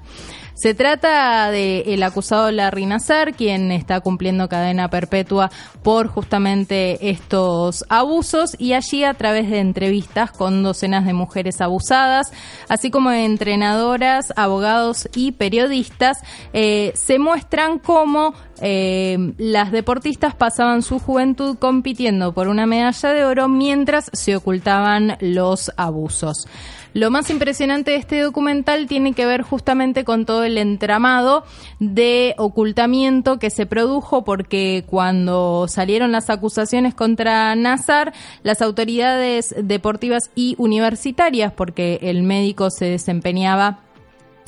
[0.62, 5.50] Se trata de el acusado Larry Nassar, quien está cumpliendo cadena perpetua
[5.84, 12.34] por justamente estos abusos y allí a través de entrevistas con docenas de mujeres abusadas,
[12.68, 16.18] así como entrenadoras, abogados y periodistas,
[16.52, 23.24] eh, se muestran cómo eh, las deportistas pasaban su juventud compitiendo por una medalla de
[23.24, 26.48] oro mientras se ocultaban los abusos.
[26.94, 31.44] Lo más impresionante de este documental tiene que ver justamente con todo el entramado
[31.80, 40.32] de ocultamiento que se produjo porque cuando salieron las acusaciones contra Nazar, las autoridades deportivas
[40.36, 43.82] y universitarias, porque el médico se desempeñaba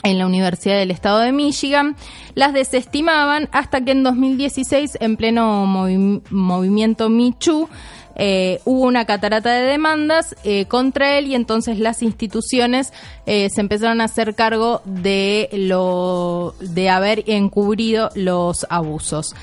[0.03, 1.95] en la Universidad del Estado de Michigan,
[2.33, 7.69] las desestimaban hasta que en 2016, en pleno movi- movimiento Michu,
[8.15, 12.93] eh, hubo una catarata de demandas eh, contra él y entonces las instituciones
[13.25, 19.35] eh, se empezaron a hacer cargo de lo de haber encubrido los abusos.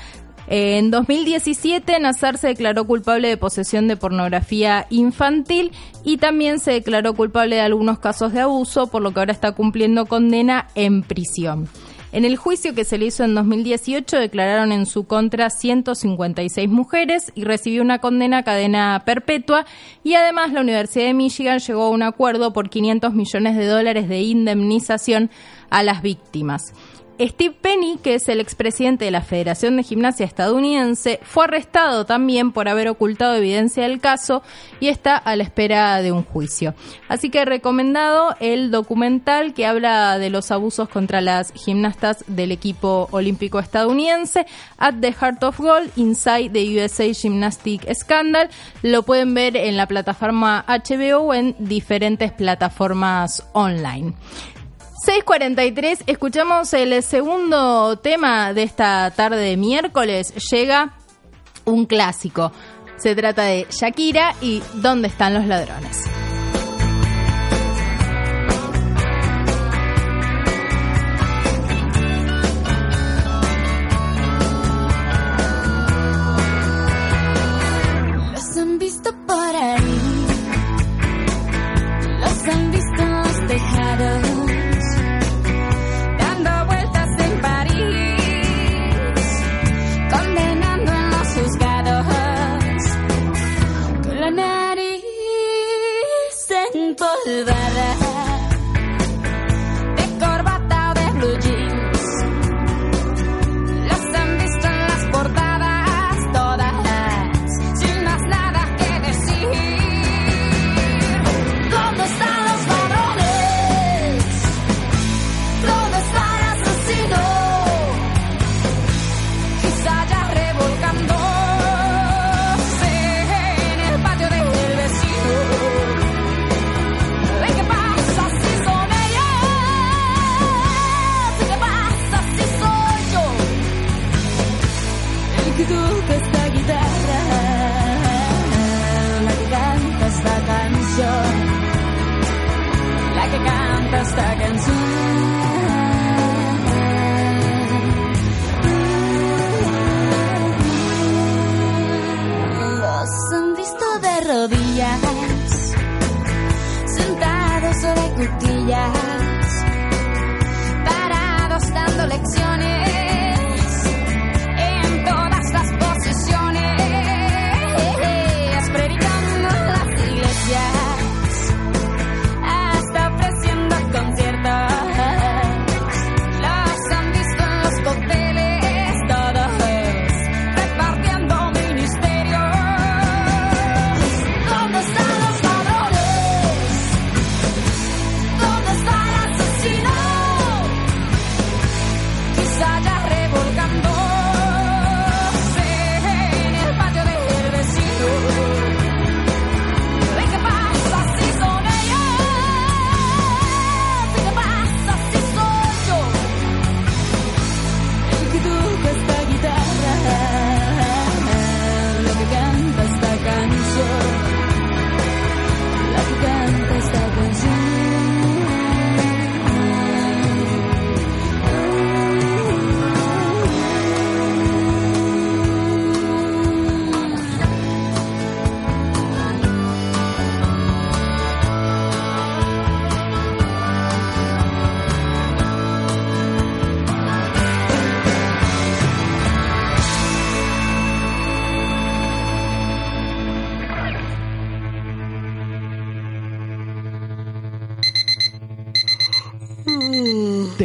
[0.51, 5.71] En 2017, Nazar se declaró culpable de posesión de pornografía infantil
[6.03, 9.51] y también se declaró culpable de algunos casos de abuso, por lo que ahora está
[9.51, 11.69] cumpliendo condena en prisión.
[12.11, 17.31] En el juicio que se le hizo en 2018 declararon en su contra 156 mujeres
[17.35, 19.65] y recibió una condena cadena perpetua
[20.03, 24.09] y además la Universidad de Michigan llegó a un acuerdo por 500 millones de dólares
[24.09, 25.29] de indemnización
[25.69, 26.73] a las víctimas.
[27.19, 32.53] Steve Penny, que es el expresidente de la Federación de Gimnasia estadounidense, fue arrestado también
[32.53, 34.41] por haber ocultado evidencia del caso
[34.79, 36.75] y está a la espera de un juicio.
[37.09, 42.53] Así que he recomendado el documental que habla de los abusos contra las gimnastas del
[42.53, 44.45] equipo olímpico estadounidense,
[44.77, 48.49] At the Heart of Gold, Inside the USA Gymnastic Scandal.
[48.81, 54.13] Lo pueden ver en la plataforma HBO o en diferentes plataformas online.
[55.05, 60.33] 6.43, escuchamos el segundo tema de esta tarde de miércoles.
[60.51, 60.93] Llega
[61.63, 62.51] un clásico.
[62.97, 66.03] Se trata de Shakira y ¿Dónde están los ladrones?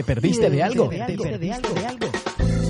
[0.05, 0.91] Perdiste de algo?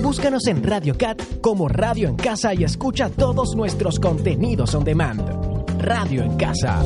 [0.02, 5.22] Búscanos en Radio Cat como Radio en Casa y escucha todos nuestros contenidos on demand.
[5.80, 6.82] Radio en Casa.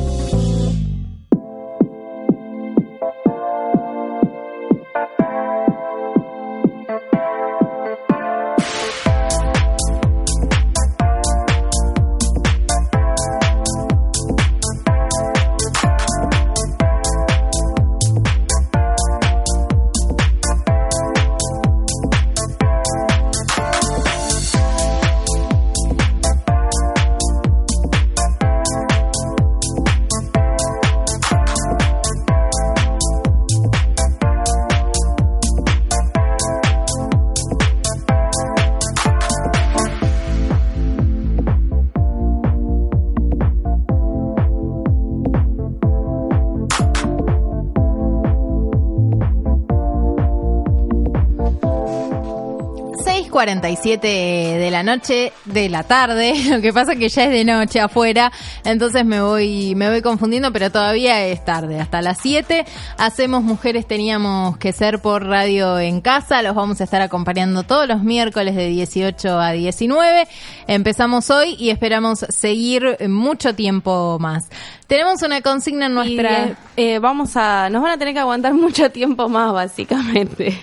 [53.59, 57.81] 47 de la noche, de la tarde, lo que pasa que ya es de noche
[57.81, 58.31] afuera,
[58.63, 62.65] entonces me voy, me voy confundiendo, pero todavía es tarde, hasta las 7
[62.97, 67.85] hacemos Mujeres Teníamos que Ser por Radio en Casa, los vamos a estar acompañando todos
[67.85, 70.27] los miércoles de 18 a 19,
[70.67, 74.47] empezamos hoy y esperamos seguir mucho tiempo más.
[74.87, 76.57] Tenemos una consigna en nuestra...
[76.77, 80.57] Y, eh, vamos a, nos van a tener que aguantar mucho tiempo más, básicamente.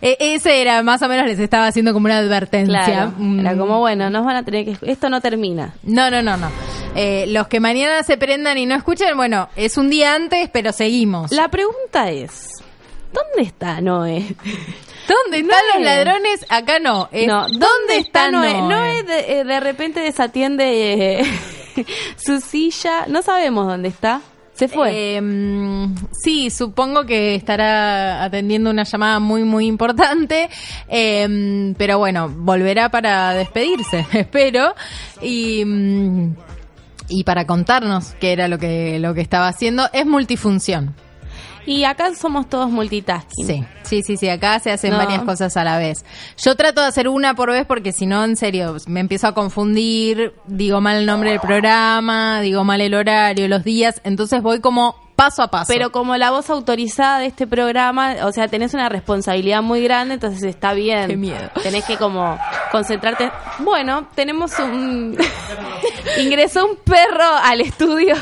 [0.00, 2.84] Eh, ese era, más o menos les estaba haciendo como una advertencia.
[2.84, 3.40] Claro, Mm.
[3.40, 4.76] era como, bueno, nos van a tener que...
[4.90, 5.74] Esto no termina.
[5.82, 6.50] No, no, no, no.
[6.94, 10.72] Eh, los que mañana se prendan y no escuchen, bueno, es un día antes, pero
[10.72, 11.32] seguimos.
[11.32, 12.48] La pregunta es,
[13.12, 14.24] ¿dónde está Noé?
[15.08, 16.46] ¿Dónde están los ladrones?
[16.48, 17.08] Acá no.
[17.12, 18.54] Es, no, ¿dónde, está Noé?
[18.62, 21.24] Noé de, eh, de repente desatiende eh,
[22.16, 24.20] su silla, no sabemos dónde está.
[24.58, 25.20] Se fue.
[25.20, 30.48] Mm, sí, supongo que estará atendiendo una llamada muy, muy importante.
[30.88, 34.74] eh, pero bueno, volverá para despedirse, espero.
[35.22, 35.64] Y.
[35.64, 36.34] mm,
[37.10, 40.94] y para contarnos qué era lo que, lo que estaba haciendo, es multifunción.
[41.66, 43.46] Y acá somos todos multitasking.
[43.46, 44.98] Sí, sí, sí, sí, acá se hacen No.
[44.98, 46.04] varias cosas a la vez.
[46.42, 49.34] Yo trato de hacer una por vez porque si no, en serio, me empiezo a
[49.34, 54.60] confundir, digo mal el nombre del programa, digo mal el horario, los días, entonces voy
[54.60, 55.72] como paso a paso.
[55.72, 60.14] Pero como la voz autorizada de este programa, o sea, tenés una responsabilidad muy grande,
[60.14, 61.08] entonces está bien.
[61.08, 61.50] Qué miedo.
[61.62, 62.38] Tenés que como
[62.70, 63.30] concentrarte.
[63.58, 65.18] Bueno, tenemos un...
[66.20, 68.14] Ingresó un perro al estudio.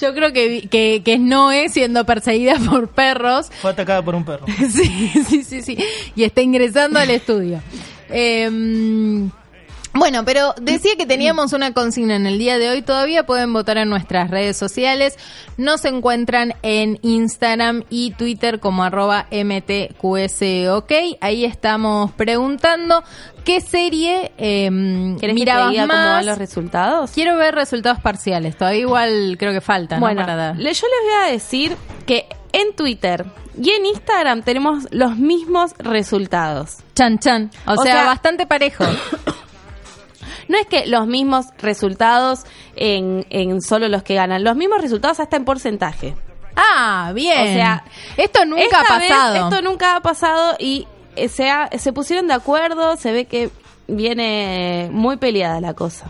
[0.00, 3.48] Yo creo que, que, que es Noé siendo perseguida por perros.
[3.60, 4.46] Fue atacada por un perro.
[4.70, 5.78] Sí, sí, sí, sí.
[6.14, 7.60] Y está ingresando al estudio.
[8.08, 9.28] Eh,
[9.98, 12.82] bueno, pero decía que teníamos una consigna en el día de hoy.
[12.82, 15.16] Todavía pueden votar en nuestras redes sociales.
[15.56, 20.92] Nos encuentran en Instagram y Twitter como arroba mtqsok.
[21.20, 23.02] Ahí estamos preguntando
[23.44, 26.16] qué serie eh, ¿Querés mirabas que te diga cómo más.
[26.16, 27.10] van los resultados?
[27.12, 28.56] Quiero ver resultados parciales.
[28.56, 30.26] Todavía igual creo que falta, Bueno, ¿no?
[30.26, 31.76] Para yo les voy a decir
[32.06, 33.24] que en Twitter
[33.60, 36.78] y en Instagram tenemos los mismos resultados.
[36.94, 37.50] Chan chan.
[37.66, 38.84] O, O sea, sea- bastante parejo.
[40.48, 42.44] No es que los mismos resultados
[42.76, 46.14] en, en solo los que ganan, los mismos resultados hasta en porcentaje.
[46.56, 47.40] Ah, bien.
[47.42, 47.84] O sea,
[48.16, 49.34] esto nunca ha vez pasado.
[49.48, 50.86] esto nunca ha pasado y
[51.16, 53.50] eh, se, ha- se pusieron de acuerdo, se ve que
[53.88, 56.06] viene muy peleada la cosa.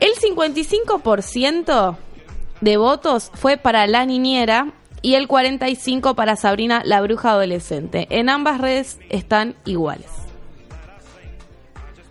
[0.00, 1.96] El 55%
[2.60, 8.06] de votos fue para la niñera y el 45% para Sabrina la bruja adolescente.
[8.10, 10.10] En ambas redes están iguales.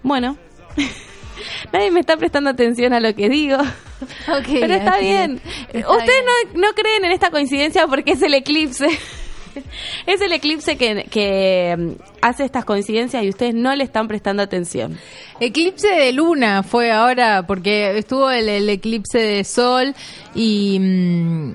[0.04, 0.38] Bueno,
[1.74, 3.58] nadie me está prestando atención a lo que digo.
[4.48, 5.42] Pero está bien.
[5.72, 8.88] Está Ustedes No, no creen en esta coincidencia porque es el eclipse.
[10.06, 14.44] es el eclipse que, que mm, hace estas coincidencias y ustedes no le están prestando
[14.44, 14.98] atención.
[15.40, 19.96] Eclipse de luna fue ahora, porque estuvo el, el eclipse de sol
[20.36, 20.80] y.
[20.80, 21.54] mm,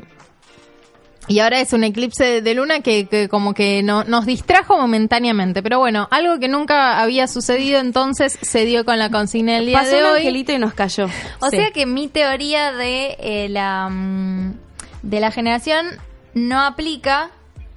[1.29, 5.63] y ahora es un eclipse de luna que, que como que no, nos distrajo momentáneamente.
[5.63, 9.79] Pero bueno, algo que nunca había sucedido entonces se dio con la consigna del día
[9.79, 10.17] Pasó de un hoy.
[10.19, 11.07] angelito y nos cayó.
[11.41, 11.57] O Sí.
[11.59, 14.55] sea que mi teoría de eh, la mm,
[15.03, 15.87] de la generación
[16.35, 17.31] no aplica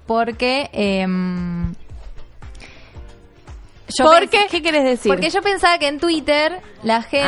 [0.07, 1.73] porque em,
[3.97, 4.47] yo ¿Por pens- qué?
[4.49, 5.11] ¿Qué quieres decir?
[5.11, 7.25] Porque yo pensaba que en Twitter la gente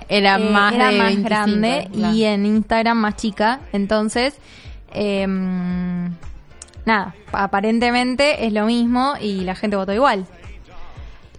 [0.00, 2.14] Ah, era más de más 25, grande claro.
[2.14, 3.60] y en Instagram más chica.
[3.72, 4.34] Entonces,
[4.94, 6.06] em,
[6.84, 10.26] nada, aparentemente es lo mismo y la gente votó igual.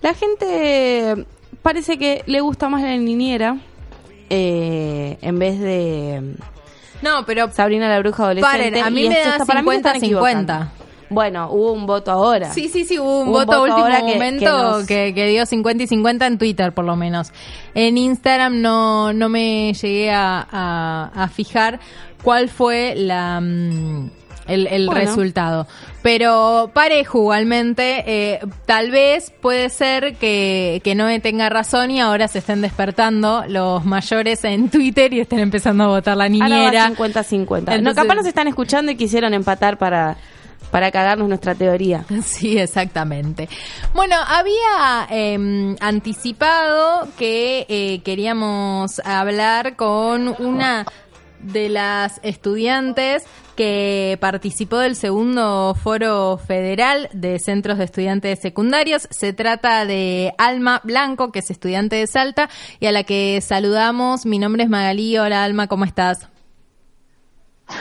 [0.01, 1.25] La gente
[1.61, 3.57] parece que le gusta más la niñera
[4.29, 6.35] eh, en vez de
[7.01, 8.57] No, pero Sabrina la bruja adolescente.
[8.71, 9.97] Paren, a mí y me esto da está- para mí me están 50-50.
[10.05, 10.67] equivocando.
[11.07, 12.51] Bueno, hubo un voto ahora.
[12.51, 15.13] Sí, sí, sí, hubo un Hubo voto a último ahora que- momento que nos- que,
[15.13, 17.31] que dio 50 y 50 en Twitter, por lo menos.
[17.75, 21.79] En Instagram no, no me llegué a, a- a fijar
[22.25, 24.09] cuál fue la mm,
[24.47, 24.99] el, el Bueno.
[25.01, 25.67] resultado.
[26.03, 31.99] Pero parejo igualmente, eh, tal vez puede ser que, que no me tenga razón y
[31.99, 36.89] ahora se estén despertando los mayores en Twitter y estén empezando a votar la niñera.
[36.91, 37.81] 50-50.
[37.81, 40.15] No, capaz nos están escuchando y quisieron empatar para,
[40.69, 42.05] para cagarnos nuestra teoría.
[42.23, 43.49] Sí, exactamente.
[43.95, 50.85] Bueno, había eh, anticipado que eh, queríamos hablar con una
[51.45, 53.23] de las estudiantes
[53.55, 59.07] que participó del segundo foro federal de centros de estudiantes secundarios.
[59.11, 64.25] Se trata de Alma Blanco, que es estudiante de Salta y a la que saludamos.
[64.25, 65.17] Mi nombre es Magalí.
[65.17, 66.27] Hola Alma, ¿cómo estás?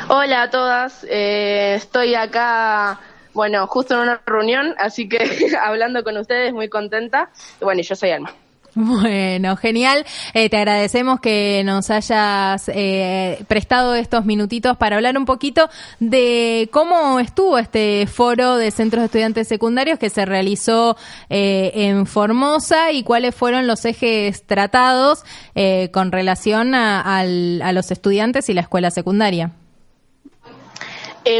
[0.08, 3.00] Hola a todas, eh, estoy acá,
[3.34, 5.18] bueno, justo en una reunión, así que
[5.60, 7.30] hablando con ustedes, muy contenta.
[7.60, 8.32] Bueno, y yo soy Alma.
[8.84, 10.04] Bueno, genial.
[10.32, 15.68] Eh, te agradecemos que nos hayas eh, prestado estos minutitos para hablar un poquito
[16.00, 20.96] de cómo estuvo este foro de centros de estudiantes secundarios que se realizó
[21.30, 25.22] eh, en Formosa y cuáles fueron los ejes tratados
[25.54, 29.52] eh, con relación a, a los estudiantes y la escuela secundaria.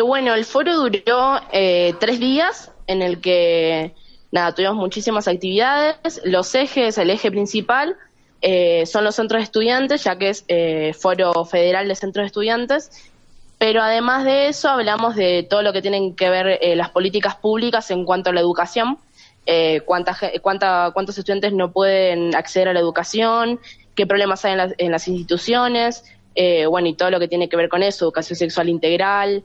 [0.06, 3.94] Bueno, el foro duró tres días en el que,
[4.34, 6.20] nada, tuvimos muchísimas actividades.
[6.24, 7.96] Los ejes, el eje principal
[8.42, 12.26] eh, son los centros de estudiantes, ya que es eh, foro federal de centros de
[12.26, 12.90] estudiantes.
[13.58, 17.36] Pero además de eso, hablamos de todo lo que tienen que ver eh, las políticas
[17.36, 18.98] públicas en cuanto a la educación.
[19.46, 23.60] Eh, cuánta, cuánta- cuántos estudiantes no pueden acceder a la educación,
[23.94, 26.02] qué problemas hay en en las instituciones,
[26.34, 29.42] eh, bueno, y todo lo que tiene que ver con eso, educación sexual integral.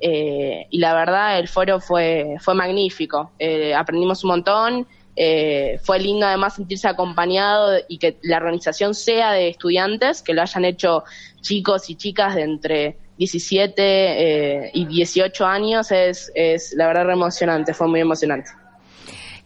[0.00, 3.32] Eh, y la verdad, el foro fue, fue magnífico.
[3.38, 4.86] Eh, aprendimos un montón.
[5.20, 10.42] eh, fue lindo además sentirse acompañado y que la organización sea de estudiantes, que lo
[10.42, 11.02] hayan hecho
[11.40, 15.90] chicos y chicas de entre 17 eh, y 18 años.
[15.90, 18.50] Es, es la verdad re emocionante, fue muy emocionante.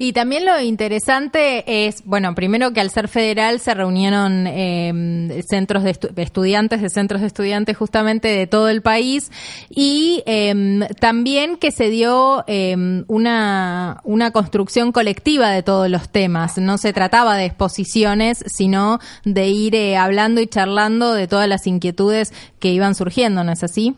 [0.04, 5.84] Y también lo interesante es, bueno, primero que al ser federal se reunieron eh, centros
[5.84, 9.30] de estu- estudiantes, de centros de estudiantes justamente de todo el país
[9.70, 16.58] y eh, también que se dio eh, una, una construcción colectiva de todos los temas.
[16.58, 21.68] No se trataba de exposiciones, sino de ir eh, hablando y charlando de todas las
[21.68, 23.94] inquietudes que iban surgiendo, ¿no es así?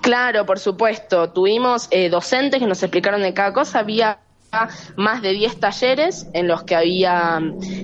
[0.00, 1.30] Claro, por supuesto.
[1.30, 3.78] Tuvimos eh, docentes que nos explicaron de cada cosa.
[3.78, 4.18] Había
[4.96, 7.40] más de 10 talleres en los que había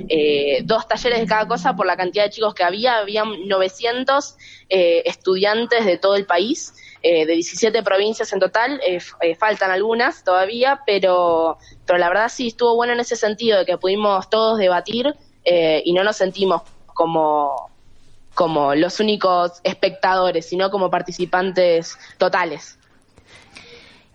[0.09, 2.99] eh, dos talleres de cada cosa por la cantidad de chicos que había.
[2.99, 4.37] Habían 900
[4.69, 8.81] eh, estudiantes de todo el país, eh, de 17 provincias en total.
[8.87, 9.01] Eh,
[9.35, 13.79] faltan algunas todavía, pero, pero la verdad sí estuvo bueno en ese sentido de que
[13.79, 15.15] pudimos todos debatir
[15.45, 16.61] y no nos sentimos
[16.93, 17.71] como
[18.35, 22.78] como los únicos espectadores, sino como participantes totales.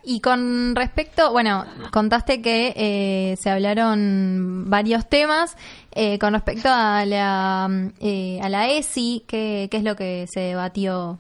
[0.05, 5.55] Y con respecto, bueno, contaste que eh, se hablaron varios temas.
[5.95, 7.69] Eh, con respecto a la,
[8.01, 11.19] eh, a la ESI, ¿qué, ¿qué es lo que se debatió?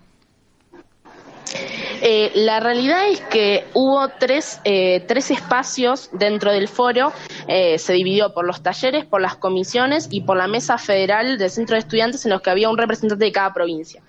[2.01, 7.13] Eh, la realidad es que hubo tres, eh, tres espacios dentro del foro,
[7.47, 11.49] eh, se dividió por los talleres, por las comisiones y por la mesa federal del
[11.49, 14.01] centro de estudiantes en los que había un representante de cada provincia.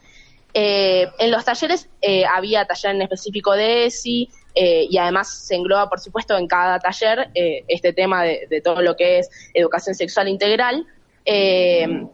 [0.55, 5.55] Eh, en los talleres eh, había taller en específico de ESI eh, y además se
[5.57, 9.31] engloba, por supuesto, en cada taller eh, este tema de, de todo lo que es
[9.53, 10.87] educación sexual integral.
[11.25, 12.07] Eh,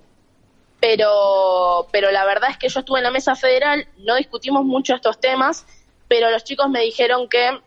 [0.81, 4.95] pero, pero la verdad es que yo estuve en la mesa federal, no discutimos mucho
[4.95, 5.67] estos temas,
[6.09, 7.61] pero los chicos me dijeron que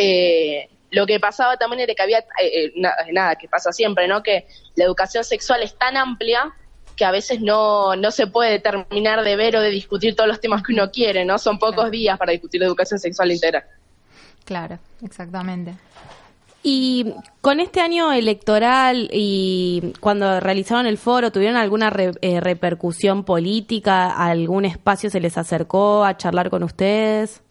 [0.00, 4.22] eh, lo que pasaba también era que había, eh, na- nada, que pasa siempre, ¿no?
[4.22, 4.46] Que
[4.76, 6.54] la educación sexual es tan amplia
[6.96, 10.40] que a veces no, no se puede terminar de ver o de discutir todos los
[10.40, 11.38] temas que uno quiere, ¿no?
[11.38, 13.64] Son pocos días para discutir la educación sexual integral.
[14.48, 15.74] Claro, exactamente.
[16.62, 23.24] Y con este año electoral y cuando realizaron el foro, ¿tuvieron alguna re- eh, repercusión
[23.24, 24.10] política?
[24.10, 27.42] ¿Algún espacio se les acercó a charlar con ustedes?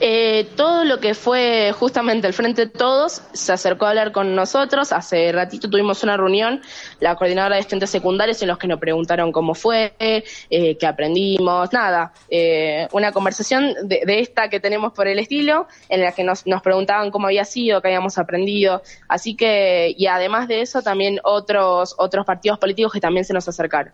[0.00, 4.34] Eh, todo lo que fue justamente el Frente de Todos se acercó a hablar con
[4.34, 4.92] nosotros.
[4.92, 6.62] Hace ratito tuvimos una reunión,
[7.00, 11.72] la coordinadora de estudiantes secundarios, en los que nos preguntaron cómo fue, eh, qué aprendimos,
[11.72, 12.12] nada.
[12.30, 16.46] eh, una conversación de, de esta que tenemos por el estilo, en la que nos,
[16.46, 18.82] nos preguntaban cómo había sido, qué habíamos aprendido.
[19.08, 23.48] Así que, y además de eso, también otros, otros partidos políticos que también se nos
[23.48, 23.92] acercaron.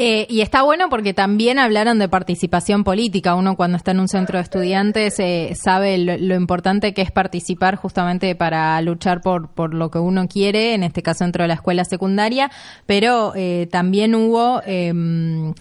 [0.00, 3.34] Eh, y está bueno porque también hablaron de participación política.
[3.34, 7.74] Uno cuando está en un centro de estudiantes eh, sabe lo, importante que es participar
[7.74, 11.54] justamente para luchar por, por lo que uno quiere, en este caso dentro de la
[11.54, 12.48] escuela secundaria,
[12.86, 15.52] pero eh, también hubo em,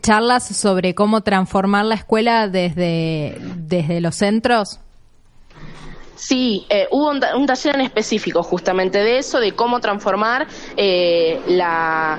[0.00, 4.80] charlas sobre cómo transformar la escuela desde, desde los centros.
[6.16, 11.38] Sí, eh, hubo un, un taller en específico justamente de eso, de cómo transformar eh,
[11.48, 12.18] la-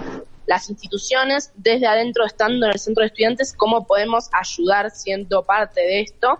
[0.49, 5.79] las instituciones desde adentro, estando en el centro de estudiantes, cómo podemos ayudar siendo parte
[5.79, 6.39] de esto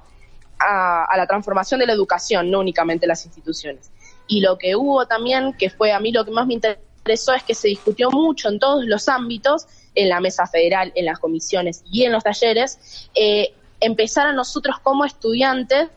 [0.57, 3.91] a, la transformación de la educación, no únicamente las instituciones.
[4.25, 7.43] Y lo que hubo también, que fue a mí lo que más me interesó, es
[7.43, 11.83] que se discutió mucho en todos los ámbitos, en la mesa federal, en las comisiones
[11.85, 15.89] y en los talleres, eh, empezar a nosotros como estudiantes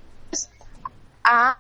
[1.24, 1.56] a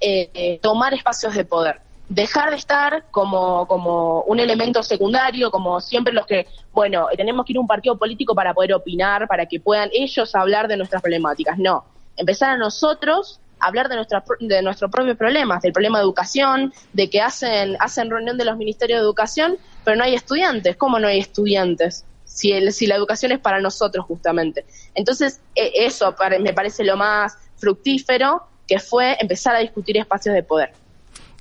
[0.00, 1.80] eh, tomar espacios de poder.
[2.08, 7.52] Dejar de estar como, como un elemento secundario, como siempre los que, bueno, tenemos que
[7.52, 11.02] ir a un partido político para poder opinar, para que puedan ellos hablar de nuestras
[11.02, 11.58] problemáticas.
[11.58, 11.84] No,
[12.16, 16.72] empezar a nosotros a hablar de, nuestra, de nuestros propios problemas, del problema de educación,
[16.92, 20.76] de que hacen, hacen reunión de los ministerios de educación, pero no hay estudiantes.
[20.76, 22.04] ¿Cómo no hay estudiantes?
[22.24, 24.66] Si, el, si la educación es para nosotros justamente.
[24.94, 30.42] Entonces, eh, eso me parece lo más fructífero que fue empezar a discutir espacios de
[30.42, 30.72] poder.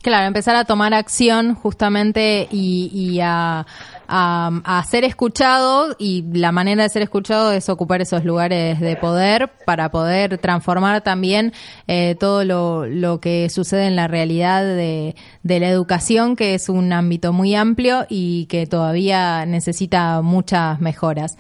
[0.06, 3.66] Claro, empezar a tomar acción justamente y, a,
[4.08, 9.50] a, ser escuchado y la manera de ser escuchado es ocupar esos lugares de poder
[9.66, 11.54] para poder transformar también
[11.88, 17.34] eh, todo lo, que sucede en la realidad de la educación, que es un ámbito
[17.34, 21.36] muy amplio y que todavía necesita muchas mejoras.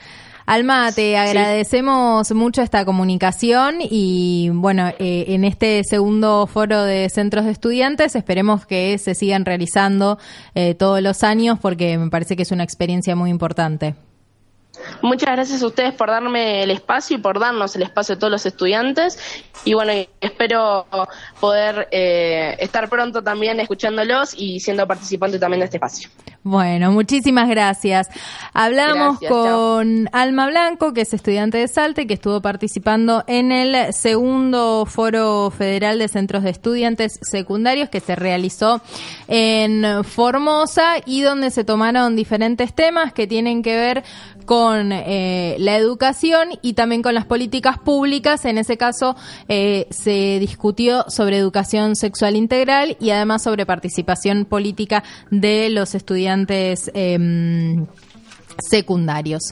[0.48, 7.46] Alma, te agradecemos mucho esta comunicación y bueno, eh, en este segundo foro de centros
[7.46, 10.20] de estudiantes esperemos que se sigan realizando
[10.54, 13.96] eh, todos los años porque me parece que es una experiencia muy importante.
[15.02, 18.32] Muchas gracias a ustedes por darme el espacio y por darnos el espacio a todos
[18.32, 19.20] los estudiantes.
[19.64, 20.86] Y bueno, espero
[21.40, 26.10] poder eh, estar pronto también escuchándolos y siendo participante también de este espacio.
[26.48, 28.08] Bueno, muchísimas gracias.
[28.54, 29.78] Hablamos Gracias, chao.
[29.78, 35.50] con Alma Blanco, que es estudiante de Salte, que estuvo participando en el segundo Foro
[35.50, 38.82] Federal de Centros de Estudiantes Secundarios que se realizó
[39.28, 44.04] en Formosa y donde se tomaron diferentes temas que tienen que ver
[44.46, 48.46] con eh, la educación y también con las políticas públicas.
[48.46, 49.16] En ese caso
[49.48, 56.92] eh, se discutió sobre educación sexual integral y además sobre participación política de los estudiantes
[56.94, 57.86] em,
[58.60, 59.52] secundarios.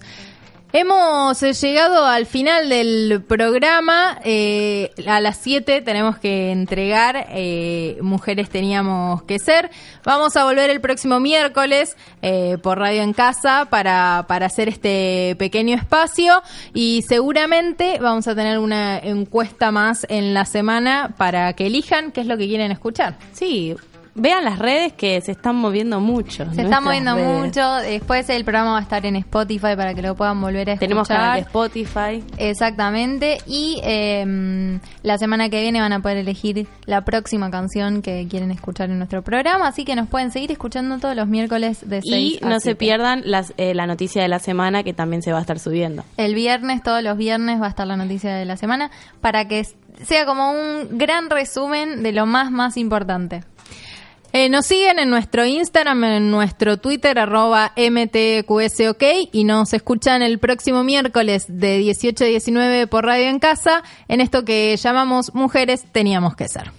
[0.75, 4.17] Hemos eh, llegado al final del programa.
[4.23, 9.69] eh, a las 7 tenemos que entregar eh, Mujeres Teníamos que Ser.
[10.03, 15.35] Vamos a volver el próximo miércoles eh, por Radio en Casa para, para hacer este
[15.37, 16.41] pequeño espacio
[16.73, 22.21] y seguramente vamos a tener una encuesta más en la semana para que elijan qué
[22.21, 23.19] es lo que quieren escuchar.
[23.33, 23.75] Sí,
[24.15, 26.51] vean las redes que se están moviendo mucho.
[26.53, 27.75] Se está moviendo mucho.
[27.77, 30.79] Después el programa va a estar en Spotify para que lo puedan volver a escuchar.
[30.79, 32.23] Tenemos canal de Spotify.
[32.37, 33.37] Exactamente.
[33.47, 38.51] Y eh, la semana que viene van a poder elegir la próxima canción que quieren
[38.51, 39.67] escuchar en nuestro programa.
[39.67, 42.71] Así que nos pueden seguir escuchando todos los miércoles de 6 Y a no se
[42.71, 42.75] 7.
[42.75, 46.03] pierdan las, eh, la noticia de la semana que también se va a estar subiendo.
[46.17, 48.91] El viernes, todos los viernes, va a estar la noticia de la semana
[49.21, 49.65] para que
[50.03, 53.43] sea como un gran resumen de lo más, más importante.
[54.35, 60.39] Eh, nos siguen en nuestro Instagram, en nuestro Twitter, arroba MTQSOK, y nos escuchan el
[60.39, 65.85] próximo miércoles de 18 a 19 por Radio en Casa, en esto que llamamos Mujeres
[65.91, 66.71] Teníamos que Ser.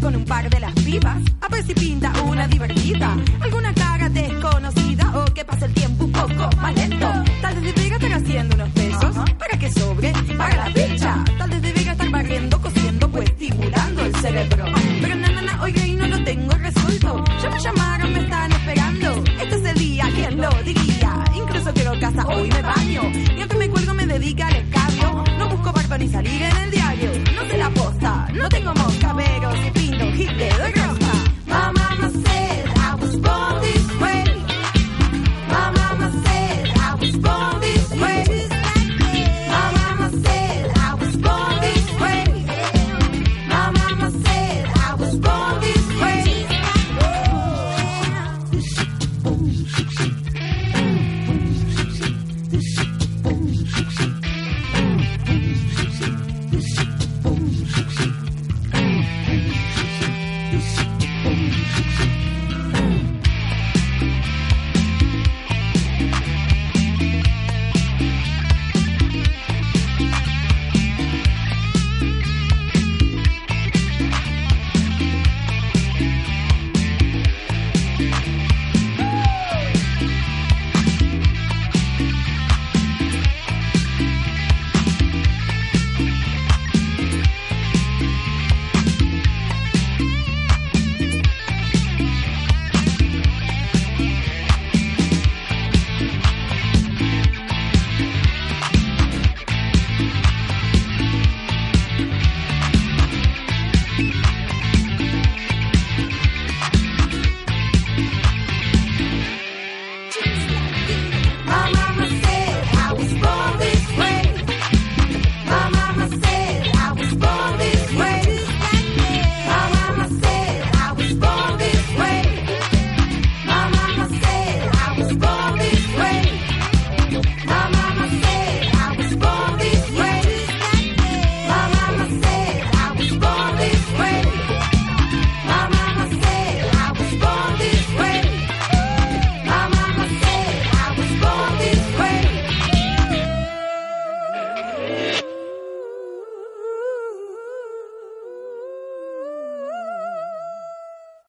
[0.00, 1.22] Con un par de las vivas.
[1.42, 3.16] A ver si pinta una divertida.
[3.40, 7.08] Alguna cara desconocida o que pase el tiempo poco más lento.
[7.40, 11.24] Tal vez de Vega estar haciendo unos pesos para que sobre, para la ficha.
[11.38, 14.64] Tal vez de Vega estar barriendo, cosiendo, pues estimulando el cerebro.
[15.00, 17.24] Pero na, na, na, oiga, y no lo tengo resuelto.
[17.42, 19.24] Ya me llamaron, me están esperando.
[19.40, 21.24] Este es el día, ¿quién lo diría?
[21.34, 23.02] Incluso quiero casa, hoy me baño.
[23.36, 25.24] Y aunque me cuelgo, me dedica al escabio.
[25.38, 27.10] No busco barba ni salir en el diario.
[27.34, 28.81] No se la posta, no tengo más